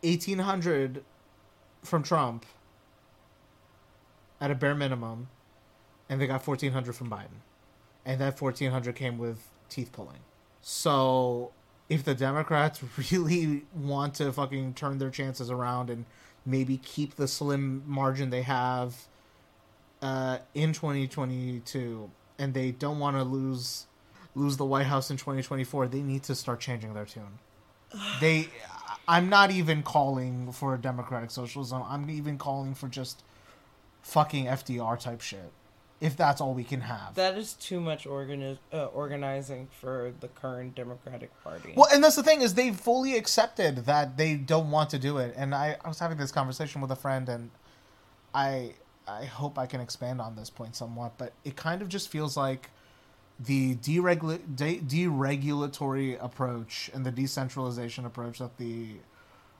[0.03, 1.05] 1800
[1.83, 2.45] from Trump
[4.41, 5.29] at a bare minimum
[6.11, 7.41] and they got 1400 from Biden.
[8.05, 9.39] And that 1400 came with
[9.71, 10.19] teeth pulling.
[10.61, 11.53] So
[11.89, 16.05] if the Democrats really want to fucking turn their chances around and
[16.45, 19.07] maybe keep the slim margin they have
[20.03, 23.87] uh, in 2022 and they don't want to lose
[24.35, 27.39] lose the White House in 2024, they need to start changing their tune.
[28.21, 28.49] They
[29.07, 31.83] I'm not even calling for democratic socialism.
[31.85, 33.23] I'm even calling for just
[34.03, 35.53] fucking FDR type shit.
[36.01, 37.15] If that's all we can have.
[37.17, 41.75] That is too much organi- uh, organizing for the current Democratic Party.
[41.77, 45.19] Well, and that's the thing is they fully accepted that they don't want to do
[45.19, 45.35] it.
[45.37, 47.51] And I, I was having this conversation with a friend, and
[48.35, 48.75] I
[49.07, 51.19] I hope I can expand on this point somewhat.
[51.19, 52.71] But it kind of just feels like
[53.39, 58.97] the deregula- de- deregulatory approach and the decentralization approach that the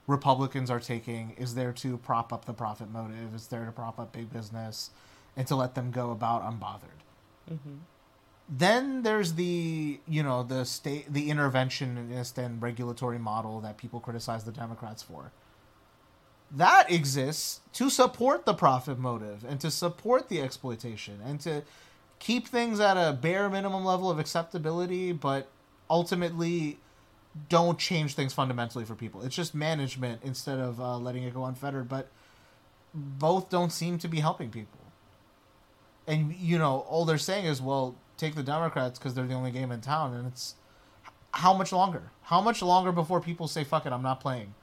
[0.07, 3.35] Republicans are taking is there to prop up the profit motive.
[3.35, 4.91] It's there to prop up big business
[5.37, 7.01] and to let them go about unbothered.
[8.49, 14.45] Then there's the you know the state the interventionist and regulatory model that people criticize
[14.45, 15.33] the democrats for.
[16.51, 21.63] That exists to support the profit motive and to support the exploitation and to
[22.19, 25.49] keep things at a bare minimum level of acceptability but
[25.89, 26.79] ultimately
[27.49, 29.23] don't change things fundamentally for people.
[29.23, 32.09] It's just management instead of uh, letting it go unfettered but
[32.93, 34.80] both don't seem to be helping people
[36.07, 39.51] and you know all they're saying is well take the democrats because they're the only
[39.51, 40.55] game in town and it's
[41.33, 44.55] how much longer how much longer before people say fuck it i'm not playing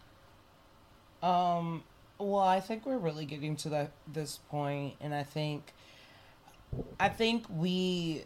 [1.21, 1.83] Um,
[2.19, 5.73] well, I think we're really getting to that this point, and I think,
[6.99, 8.23] I think we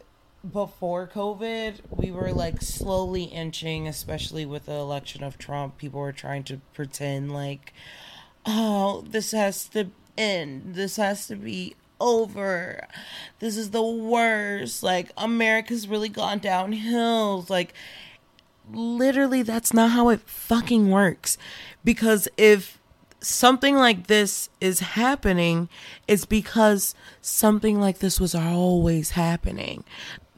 [0.51, 5.77] before COVID, we were like slowly inching, especially with the election of Trump.
[5.77, 7.73] People were trying to pretend like,
[8.45, 10.73] oh, this has to end.
[10.75, 12.87] This has to be over.
[13.39, 14.83] This is the worst.
[14.83, 17.45] Like America's really gone downhill.
[17.47, 17.73] Like
[18.73, 21.37] literally that's not how it fucking works
[21.83, 22.79] because if
[23.19, 25.67] something like this is happening
[26.07, 29.83] it's because something like this was always happening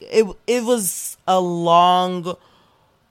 [0.02, 2.36] it it was a long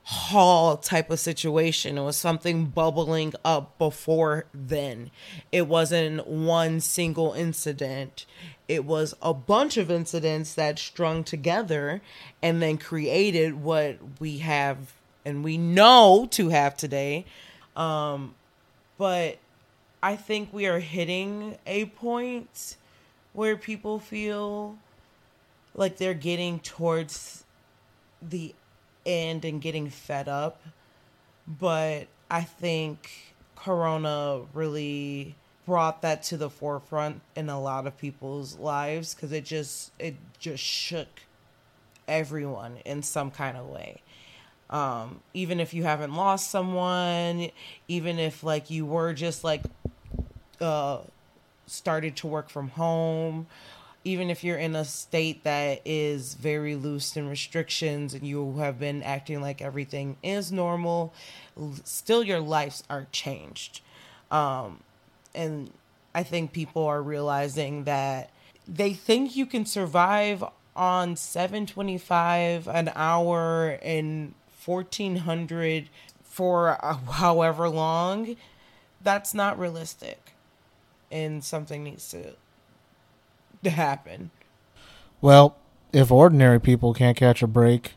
[0.05, 1.99] haul type of situation.
[1.99, 5.11] It was something bubbling up before then.
[5.53, 8.27] It wasn't one single incident.
[8.69, 12.01] It was a bunch of incidents that strung together
[12.43, 17.25] and then created what we have and we know to have today.
[17.77, 18.35] Um,
[18.99, 19.39] but
[20.03, 22.77] I think we are hitting a point
[23.33, 24.79] where people feel
[25.75, 27.45] like they're getting towards
[28.21, 28.55] the
[29.07, 30.63] end and getting fed up.
[31.47, 35.35] But I think Corona really
[35.67, 40.17] brought that to the forefront in a lot of people's lives because it just it
[40.39, 41.23] just shook
[42.09, 44.03] everyone in some kind of way
[44.73, 47.51] um, even if you haven't lost someone,
[47.89, 49.63] even if like you were just like
[50.61, 50.99] uh,
[51.67, 53.47] started to work from home,
[54.05, 58.79] even if you're in a state that is very loose in restrictions and you have
[58.79, 61.13] been acting like everything is normal,
[61.85, 63.81] still your lives are changed.
[64.31, 64.81] Um,
[65.35, 65.71] and
[66.15, 68.31] I think people are realizing that
[68.67, 74.35] they think you can survive on 725 an hour and
[74.65, 75.89] 1400
[76.25, 76.79] for
[77.11, 78.37] however long
[79.03, 80.33] that's not realistic
[81.11, 82.35] and something needs to
[83.65, 84.31] to happen.
[85.21, 85.57] Well
[85.93, 87.93] if ordinary people can't catch a break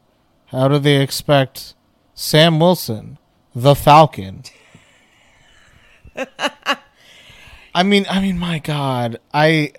[0.48, 1.74] how do they expect
[2.14, 3.18] sam wilson
[3.56, 4.44] the falcon?
[7.74, 9.72] I mean i mean my god i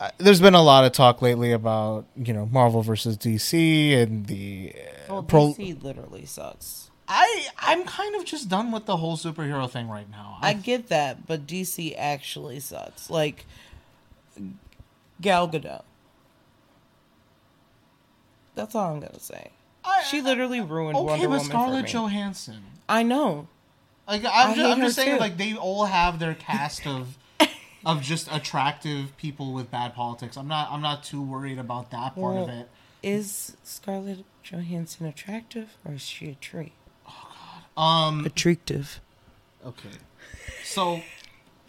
[0.00, 4.26] I- there's been a lot of talk lately about you know Marvel versus DC and
[4.26, 6.90] the uh, well pro- dc literally sucks.
[7.06, 10.38] I I'm kind of just done with the whole superhero thing right now.
[10.40, 13.10] i get that but dc actually sucks.
[13.10, 13.44] Like
[15.20, 15.82] gal gadot
[18.54, 19.50] that's all i'm gonna say
[20.08, 21.92] she literally ruined okay, Wonder but Woman Scarlett for me.
[21.92, 22.62] Johansson.
[22.88, 23.48] I know.
[24.08, 25.20] Like I I'm, just, I'm just saying, too.
[25.20, 27.16] like they all have their cast of
[27.86, 30.36] of just attractive people with bad politics.
[30.36, 32.68] I'm not I'm not too worried about that part of it.
[33.02, 36.72] Is Scarlett Johansson attractive or is she a tree?
[37.76, 39.00] Um, Attractive.
[39.64, 39.88] okay,
[40.64, 41.00] so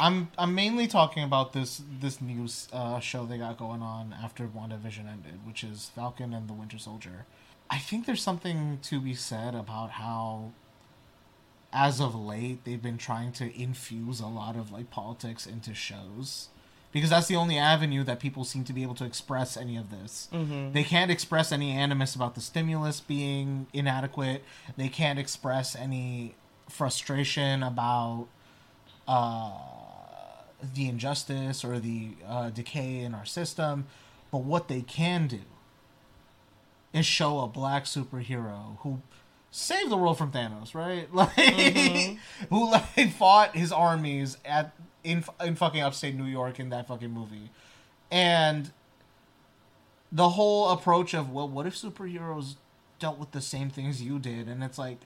[0.01, 4.47] I'm I'm mainly talking about this this news uh, show they got going on after
[4.47, 7.25] WandaVision ended, which is Falcon and the Winter Soldier.
[7.69, 10.53] I think there's something to be said about how
[11.71, 16.49] as of late they've been trying to infuse a lot of like politics into shows
[16.91, 19.91] because that's the only avenue that people seem to be able to express any of
[19.91, 20.27] this.
[20.73, 24.43] They can't express any animus about the stimulus being inadequate.
[24.77, 26.35] They can't express any
[26.67, 28.27] frustration about
[29.07, 29.51] uh,
[30.73, 33.85] the injustice or the uh, decay in our system.
[34.31, 35.41] But what they can do
[36.93, 39.01] is show a black superhero who
[39.49, 41.07] saved the world from Thanos, right?
[41.13, 42.17] Like
[42.49, 47.11] who like fought his armies at in in fucking upstate New York in that fucking
[47.11, 47.49] movie.
[48.09, 48.71] And
[50.11, 52.55] the whole approach of well what if superheroes
[52.99, 54.99] dealt with the same things you did and it's like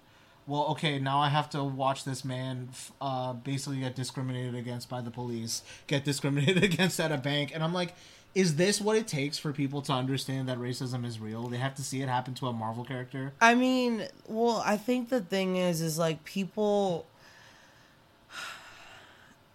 [0.48, 2.70] well okay now i have to watch this man
[3.02, 7.64] uh, basically get discriminated against by the police get discriminated against at a bank and
[7.64, 7.94] i'm like
[8.34, 11.74] is this what it takes for people to understand that racism is real they have
[11.74, 15.56] to see it happen to a marvel character I mean, well, I think the thing
[15.58, 17.06] is, is like people.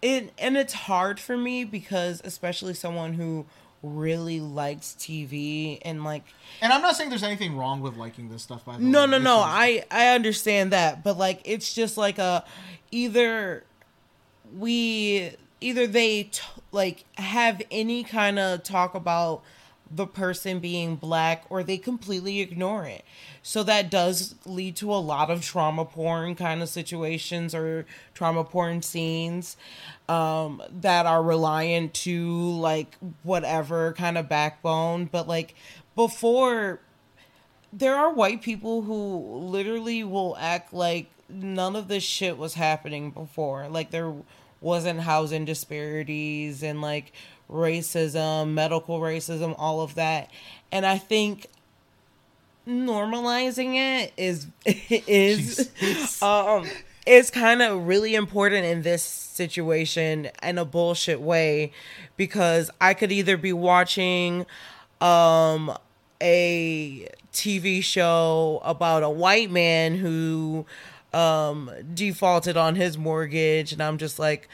[0.02, 3.44] It and it's hard for me because, especially someone who
[3.82, 6.22] really likes TV and like
[6.60, 9.10] and i'm not saying there's anything wrong with liking this stuff by the no way.
[9.12, 9.36] no This no.
[9.38, 11.02] i i understand that.
[11.02, 12.44] But like it's just like a
[12.90, 13.64] either
[14.58, 19.42] we either they t- like have any kind of talk about
[19.90, 23.04] the person being black or they completely ignore it
[23.42, 27.84] so that does lead to a lot of trauma porn kind of situations or
[28.14, 29.56] trauma porn scenes
[30.08, 35.54] um, that are reliant to like whatever kind of backbone but like
[35.96, 36.80] before
[37.72, 43.10] there are white people who literally will act like none of this shit was happening
[43.10, 43.68] before.
[43.68, 44.12] Like there
[44.60, 47.12] wasn't housing disparities and like
[47.50, 50.30] racism, medical racism, all of that.
[50.72, 51.46] And I think
[52.68, 55.72] normalizing it is is
[56.22, 56.68] um
[57.06, 61.72] is kind of really important in this situation in a bullshit way
[62.16, 64.46] because I could either be watching
[65.00, 65.76] um
[66.20, 70.66] a TV show about a white man who
[71.12, 74.48] um defaulted on his mortgage and I'm just like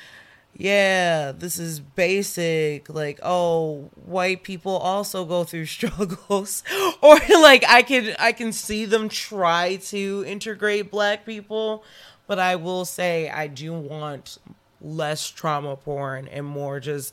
[0.58, 2.88] yeah, this is basic.
[2.88, 6.62] Like, oh, white people also go through struggles.
[7.02, 11.84] or like I can I can see them try to integrate black people,
[12.26, 14.38] but I will say I do want
[14.80, 17.12] less trauma porn and more just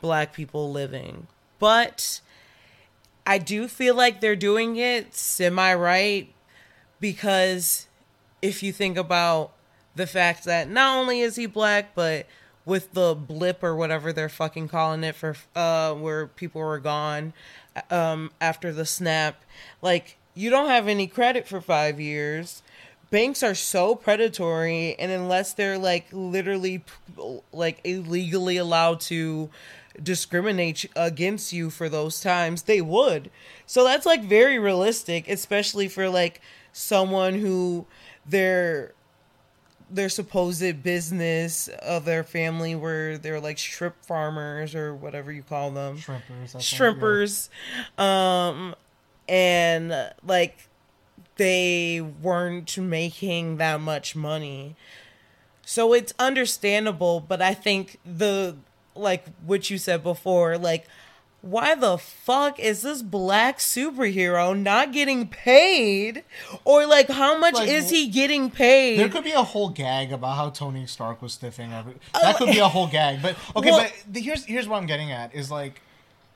[0.00, 1.26] black people living.
[1.58, 2.20] But
[3.26, 6.32] I do feel like they're doing it semi right
[7.00, 7.88] because
[8.40, 9.52] if you think about
[9.96, 12.26] the fact that not only is he black, but
[12.66, 17.32] with the blip or whatever they're fucking calling it for uh where people were gone
[17.90, 19.42] um after the snap,
[19.82, 22.62] like you don't have any credit for 5 years.
[23.10, 26.82] Banks are so predatory and unless they're like literally
[27.52, 29.50] like illegally allowed to
[30.02, 33.30] discriminate against you for those times, they would.
[33.66, 36.40] So that's like very realistic, especially for like
[36.72, 37.86] someone who
[38.26, 38.94] their
[39.90, 45.70] their supposed business of their family where they're like shrimp farmers or whatever you call
[45.70, 45.98] them.
[45.98, 47.48] Shrimpers I think, shrimpers.
[47.98, 48.74] Um
[49.28, 50.68] and like
[51.36, 54.76] they weren't making that much money.
[55.66, 58.56] So it's understandable but i think the
[58.94, 60.86] like what you said before like
[61.44, 66.24] why the fuck is this black superhero not getting paid
[66.64, 70.10] or like how much Like, is he getting paid There could be a whole gag
[70.10, 71.96] about how Tony Stark was stiffing every.
[72.14, 73.70] That could be a whole gag, but okay.
[73.70, 75.82] Well- but the, here's here's what I'm getting at is like,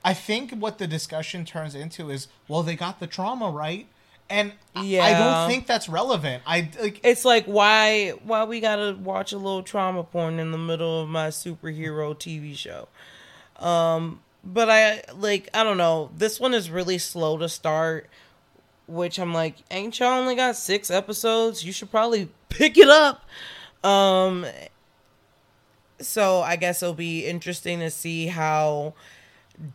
[0.04, 3.86] I think what the discussion turns into is well they got the trauma right,
[4.28, 4.52] and
[4.82, 5.04] yeah.
[5.04, 6.42] I don't think that's relevant.
[6.46, 10.59] I like it's like why why we gotta watch a little trauma porn in the
[10.59, 12.88] middle of my superhero TV show.
[13.64, 16.11] Um, but I like I don't know.
[16.16, 18.09] This one is really slow to start,
[18.86, 21.64] which I'm like, ain't y'all only got six episodes?
[21.64, 23.28] You should probably pick it up.
[23.84, 24.46] Um,
[26.01, 28.94] so I guess it'll be interesting to see how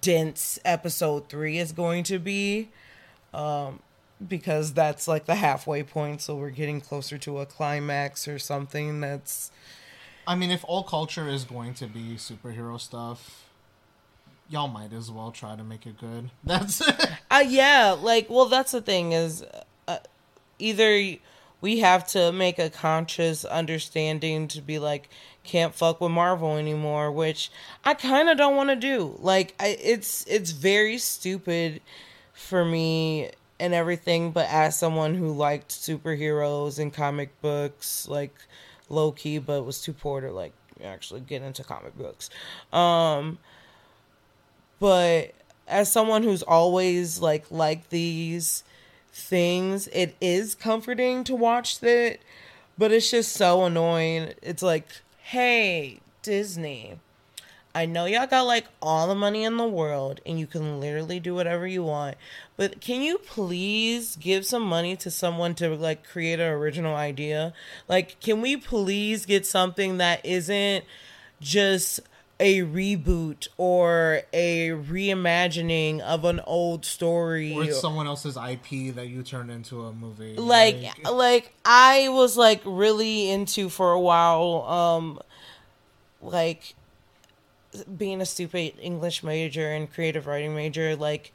[0.02, 2.70] dense episode three is going to be.
[3.34, 3.80] Um,
[4.26, 6.22] because that's like the halfway point.
[6.22, 9.52] So we're getting closer to a climax or something that's.
[10.26, 13.43] I mean, if all culture is going to be superhero stuff,
[14.54, 16.30] y'all might as well try to make it good.
[16.44, 16.82] That's
[17.32, 19.44] Uh, yeah, like, well, that's the thing is
[19.88, 19.98] uh,
[20.60, 21.18] either
[21.62, 25.10] we have to make a conscious understanding to be like,
[25.44, 27.52] can't fuck with Marvel anymore, which
[27.84, 29.18] I kind of don't want to do.
[29.20, 31.82] Like, I, it's it's very stupid
[32.34, 38.36] for me and everything, but as someone who liked superheroes and comic books, like
[38.90, 42.30] low key, but was too poor to like actually get into comic books.
[42.72, 43.40] Um,
[44.84, 45.34] but
[45.66, 48.66] as someone who's always like like these
[49.14, 52.18] things it is comforting to watch that
[52.78, 54.34] but it's just so annoying.
[54.42, 54.88] It's like
[55.22, 57.00] hey disney
[57.74, 61.18] i know y'all got like all the money in the world and you can literally
[61.18, 62.18] do whatever you want
[62.58, 67.54] but can you please give some money to someone to like create an original idea?
[67.88, 70.86] Like can we please get something that isn't
[71.42, 72.02] just
[72.40, 79.08] a reboot or a reimagining of an old story or it's someone else's IP that
[79.08, 80.36] you turned into a movie.
[80.36, 80.78] like
[81.10, 85.20] like I was like really into for a while um
[86.22, 86.74] like
[87.98, 91.32] being a stupid English major and creative writing major like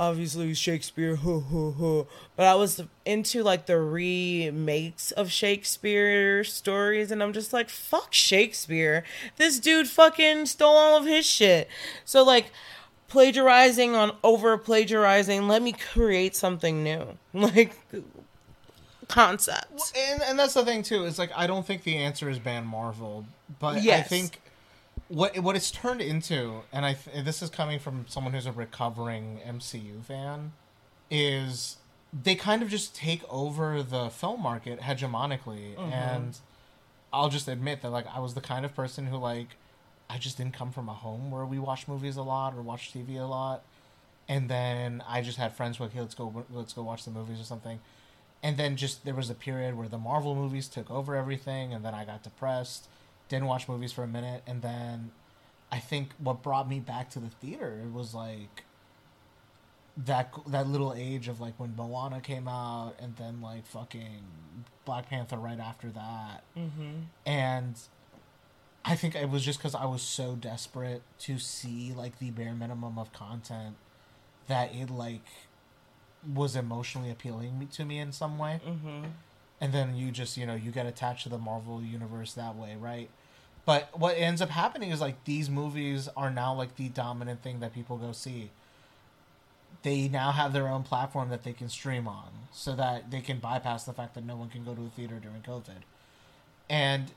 [0.00, 7.52] obviously Shakespeare but I was into like the remakes of Shakespeare stories and I'm just
[7.52, 9.04] like fuck Shakespeare.
[9.36, 11.68] This dude fucking stole all of his shit.
[12.06, 12.50] So like
[13.08, 17.18] plagiarizing on over plagiarizing let me create something new.
[17.34, 17.76] Like
[19.06, 21.04] concept and and that's the thing too.
[21.04, 23.26] Is like I don't think the answer is ban Marvel,
[23.58, 24.40] but I think
[25.10, 28.52] what what it's turned into, and I th- this is coming from someone who's a
[28.52, 30.52] recovering MCU fan,
[31.10, 31.78] is
[32.12, 35.92] they kind of just take over the film market hegemonically, mm-hmm.
[35.92, 36.38] and
[37.12, 39.56] I'll just admit that like I was the kind of person who like
[40.08, 42.94] I just didn't come from a home where we watched movies a lot or watched
[42.94, 43.64] TV a lot,
[44.28, 47.10] and then I just had friends who like, hey, let's go let's go watch the
[47.10, 47.80] movies or something.
[48.44, 51.84] And then just there was a period where the Marvel movies took over everything, and
[51.84, 52.86] then I got depressed,
[53.30, 55.12] didn't watch movies for a minute, and then
[55.72, 58.64] I think what brought me back to the theater was like
[59.96, 64.24] that that little age of like when Moana came out, and then like fucking
[64.84, 67.04] Black Panther right after that, mm-hmm.
[67.24, 67.76] and
[68.84, 72.54] I think it was just because I was so desperate to see like the bare
[72.54, 73.76] minimum of content
[74.48, 75.26] that it like
[76.34, 78.60] was emotionally appealing to me in some way.
[78.66, 79.04] Mm-hmm.
[79.60, 82.76] And then you just, you know, you get attached to the Marvel universe that way,
[82.78, 83.10] right?
[83.64, 87.60] But what ends up happening is like these movies are now like the dominant thing
[87.60, 88.50] that people go see.
[89.82, 93.38] They now have their own platform that they can stream on so that they can
[93.38, 95.82] bypass the fact that no one can go to a theater during COVID.
[96.68, 97.12] And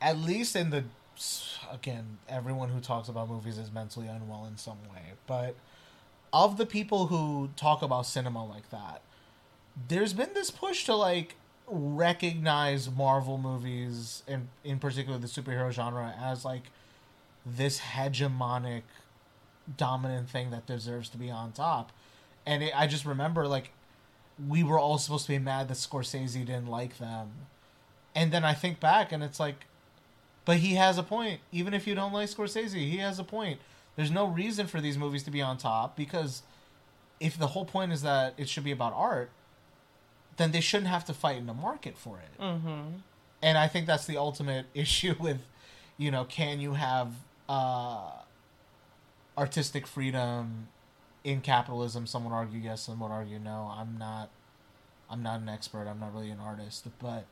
[0.00, 0.84] at least in the
[1.70, 5.54] again, everyone who talks about movies is mentally unwell in some way, but
[6.32, 9.02] of the people who talk about cinema like that,
[9.88, 11.36] there's been this push to like
[11.72, 16.64] recognize Marvel movies and in particular the superhero genre as like
[17.44, 18.82] this hegemonic
[19.76, 21.92] dominant thing that deserves to be on top.
[22.44, 23.70] And it, I just remember like
[24.48, 27.30] we were all supposed to be mad that Scorsese didn't like them.
[28.14, 29.66] And then I think back and it's like
[30.44, 31.40] but he has a point.
[31.52, 33.60] Even if you don't like Scorsese, he has a point.
[33.96, 36.42] There's no reason for these movies to be on top because
[37.20, 39.30] if the whole point is that it should be about art,
[40.36, 42.40] then they shouldn't have to fight in the market for it.
[42.40, 42.98] Mm-hmm.
[43.42, 45.40] And I think that's the ultimate issue with,
[45.96, 47.12] you know, can you have
[47.48, 48.10] uh,
[49.36, 50.68] artistic freedom
[51.24, 52.06] in capitalism?
[52.06, 53.72] Some would argue yes, some would argue no.
[53.74, 54.30] I'm not.
[55.10, 55.86] I'm not an expert.
[55.86, 57.26] I'm not really an artist, but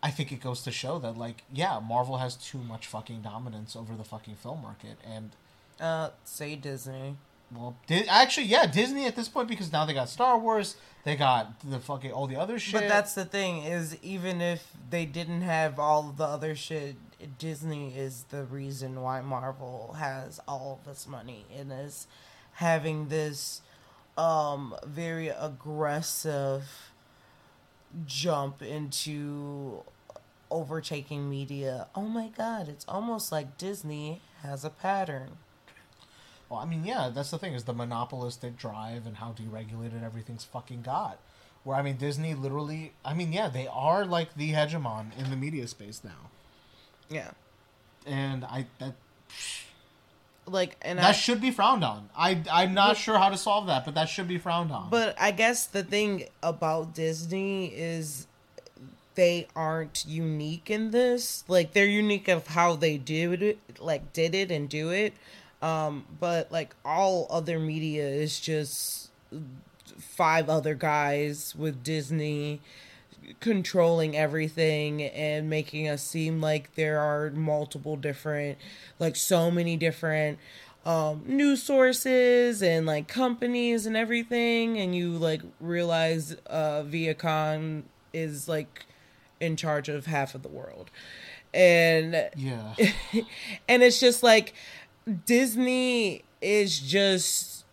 [0.00, 3.74] I think it goes to show that, like, yeah, Marvel has too much fucking dominance
[3.74, 5.30] over the fucking film market, and
[5.80, 7.16] uh say disney
[7.56, 11.16] well, Di- actually, yeah, Disney at this point because now they got Star Wars, they
[11.16, 12.80] got the fucking all the other shit.
[12.80, 16.96] But that's the thing is even if they didn't have all the other shit,
[17.38, 22.06] Disney is the reason why Marvel has all this money and is
[22.54, 23.60] having this
[24.16, 26.90] um very aggressive
[28.06, 29.82] jump into
[30.50, 31.88] overtaking media.
[31.94, 35.38] Oh my god, it's almost like Disney has a pattern.
[36.54, 40.44] Well, I mean, yeah, that's the thing is the monopolistic drive and how deregulated everything's
[40.44, 41.18] fucking got.
[41.64, 45.36] Where I mean, Disney literally, I mean, yeah, they are like the hegemon in the
[45.36, 46.30] media space now,
[47.10, 47.30] Yeah.
[48.06, 48.92] and I that
[50.46, 52.08] like and That I, should be frowned on.
[52.16, 54.90] I I'm not sure how to solve that, but that should be frowned on.
[54.90, 58.26] But I guess the thing about Disney is
[59.16, 61.42] they aren't unique in this.
[61.48, 65.14] Like they're unique of how they did it, like did it and do it.
[65.64, 69.08] Um, but like all other media is just
[69.98, 72.60] five other guys with Disney
[73.40, 78.58] controlling everything and making us seem like there are multiple different
[78.98, 80.38] like so many different
[80.84, 88.46] um news sources and like companies and everything and you like realize uh Viacom is
[88.46, 88.84] like
[89.40, 90.90] in charge of half of the world
[91.54, 92.74] and yeah.
[93.68, 94.52] and it's just like
[95.26, 97.64] Disney is just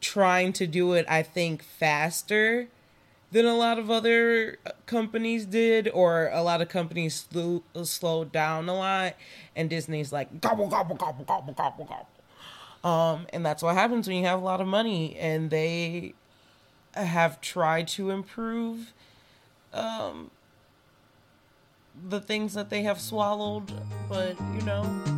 [0.00, 2.68] trying to do it I think faster
[3.30, 8.68] than a lot of other companies did or a lot of companies slew, slowed down
[8.68, 9.14] a lot
[9.56, 12.08] and Disney's like gobble gobble gobble gobble gobble gobble.
[12.84, 16.14] Um and that's what happens when you have a lot of money and they
[16.94, 18.92] have tried to improve
[19.72, 20.30] um
[22.08, 23.72] the things that they have swallowed
[24.08, 25.11] but you know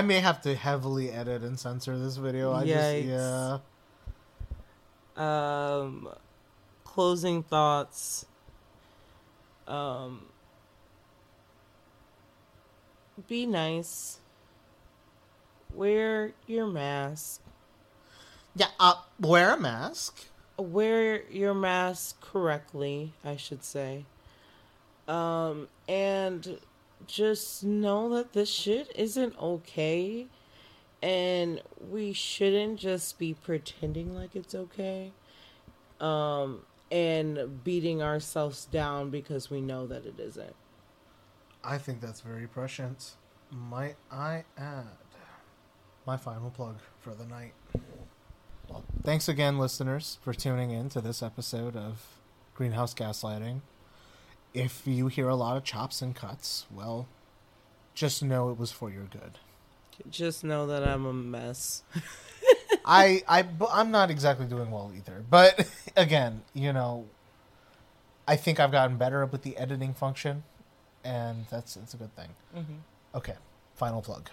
[0.00, 2.52] I may have to heavily edit and censor this video.
[2.54, 3.04] I Yikes.
[3.04, 3.60] just
[5.18, 5.82] yeah.
[5.84, 6.08] um
[6.84, 8.24] closing thoughts
[9.68, 10.22] um
[13.28, 14.16] be nice
[15.74, 17.42] wear your mask
[18.56, 20.24] Yeah, uh, wear a mask.
[20.56, 24.06] wear your mask correctly i should say
[25.06, 26.58] um and
[27.10, 30.26] just know that this shit isn't okay
[31.02, 35.12] and we shouldn't just be pretending like it's okay
[36.00, 40.54] um and beating ourselves down because we know that it isn't
[41.62, 43.12] I think that's very prescient.
[43.50, 44.86] Might I add
[46.06, 47.52] my final plug for the night?
[48.68, 52.18] Well, thanks again, listeners, for tuning in to this episode of
[52.54, 53.60] Greenhouse Gaslighting.
[54.52, 57.06] If you hear a lot of chops and cuts, well,
[57.94, 59.38] just know it was for your good.
[60.10, 61.82] just know that i'm a mess
[62.84, 65.22] I I I'm not exactly doing well either.
[65.28, 67.06] But again, you know,
[68.26, 70.44] I think I've gotten better with the editing function,
[71.04, 72.30] and that's that's a good thing.
[72.56, 72.74] Mm-hmm.
[73.14, 73.34] Okay,
[73.74, 74.30] final plug.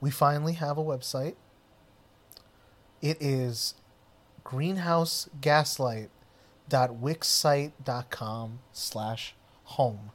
[0.00, 1.34] We finally have a website.
[3.02, 3.74] It is
[6.68, 10.10] greenhousegaslight.wixsite.com slash home.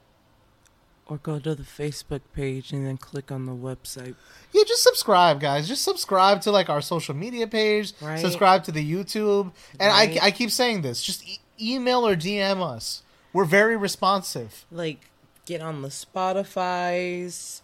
[1.05, 4.15] or go to the facebook page and then click on the website
[4.53, 5.67] Yeah, just subscribe, guys.
[5.67, 7.93] Just subscribe to like our social media page.
[8.01, 8.19] Right.
[8.19, 10.17] Subscribe to the YouTube, and Right.
[10.21, 11.01] I I keep saying this.
[11.03, 13.03] Just e- email or DM us.
[13.33, 14.65] We're very responsive.
[14.71, 15.09] like
[15.45, 17.61] get on the spotify's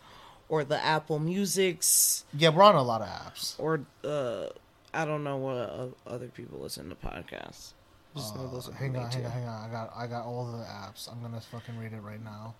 [0.49, 3.55] or the apple musics Yeah, we're on a lot of apps.
[3.57, 4.47] or uh
[4.93, 7.71] i don't know what other people listen to podcasts
[8.15, 9.69] just know those Uh, Hang on, hang on, hang on.
[9.69, 11.11] I got I got all the apps.
[11.11, 12.55] I'm gonna fucking read it right now.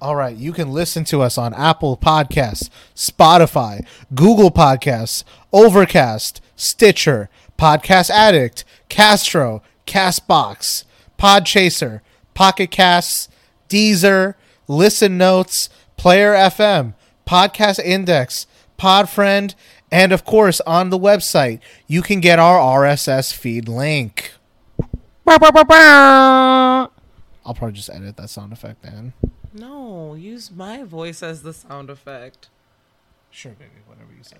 [0.00, 5.22] All right, you can listen to us on Apple Podcasts, Spotify, Google Podcasts,
[5.52, 10.84] Overcast, Stitcher, Podcast Addict, Castro, Castbox,
[11.16, 12.00] Podchaser,
[12.34, 13.28] Pocket Casts,
[13.68, 14.34] Deezer,
[14.66, 16.94] Listen Notes, Player FM,
[17.26, 18.46] Podcast Index,
[18.78, 19.54] Podfriend,
[19.92, 24.32] and of course on the website you can get our RSS feed link.
[27.44, 29.12] I'll probably just edit that sound effect in.
[29.52, 32.48] no use my voice as the sound effect
[33.30, 34.36] Sure, baby, whatever you say.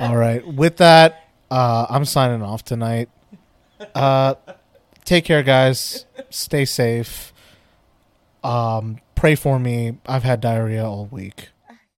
[0.00, 0.46] All right.
[0.46, 3.08] With that, uh, I'm signing off tonight.
[3.94, 4.34] Uh,
[5.04, 6.06] take care, guys.
[6.30, 7.32] Stay safe.
[8.44, 9.98] Um, pray for me.
[10.06, 11.48] I've had diarrhea all week.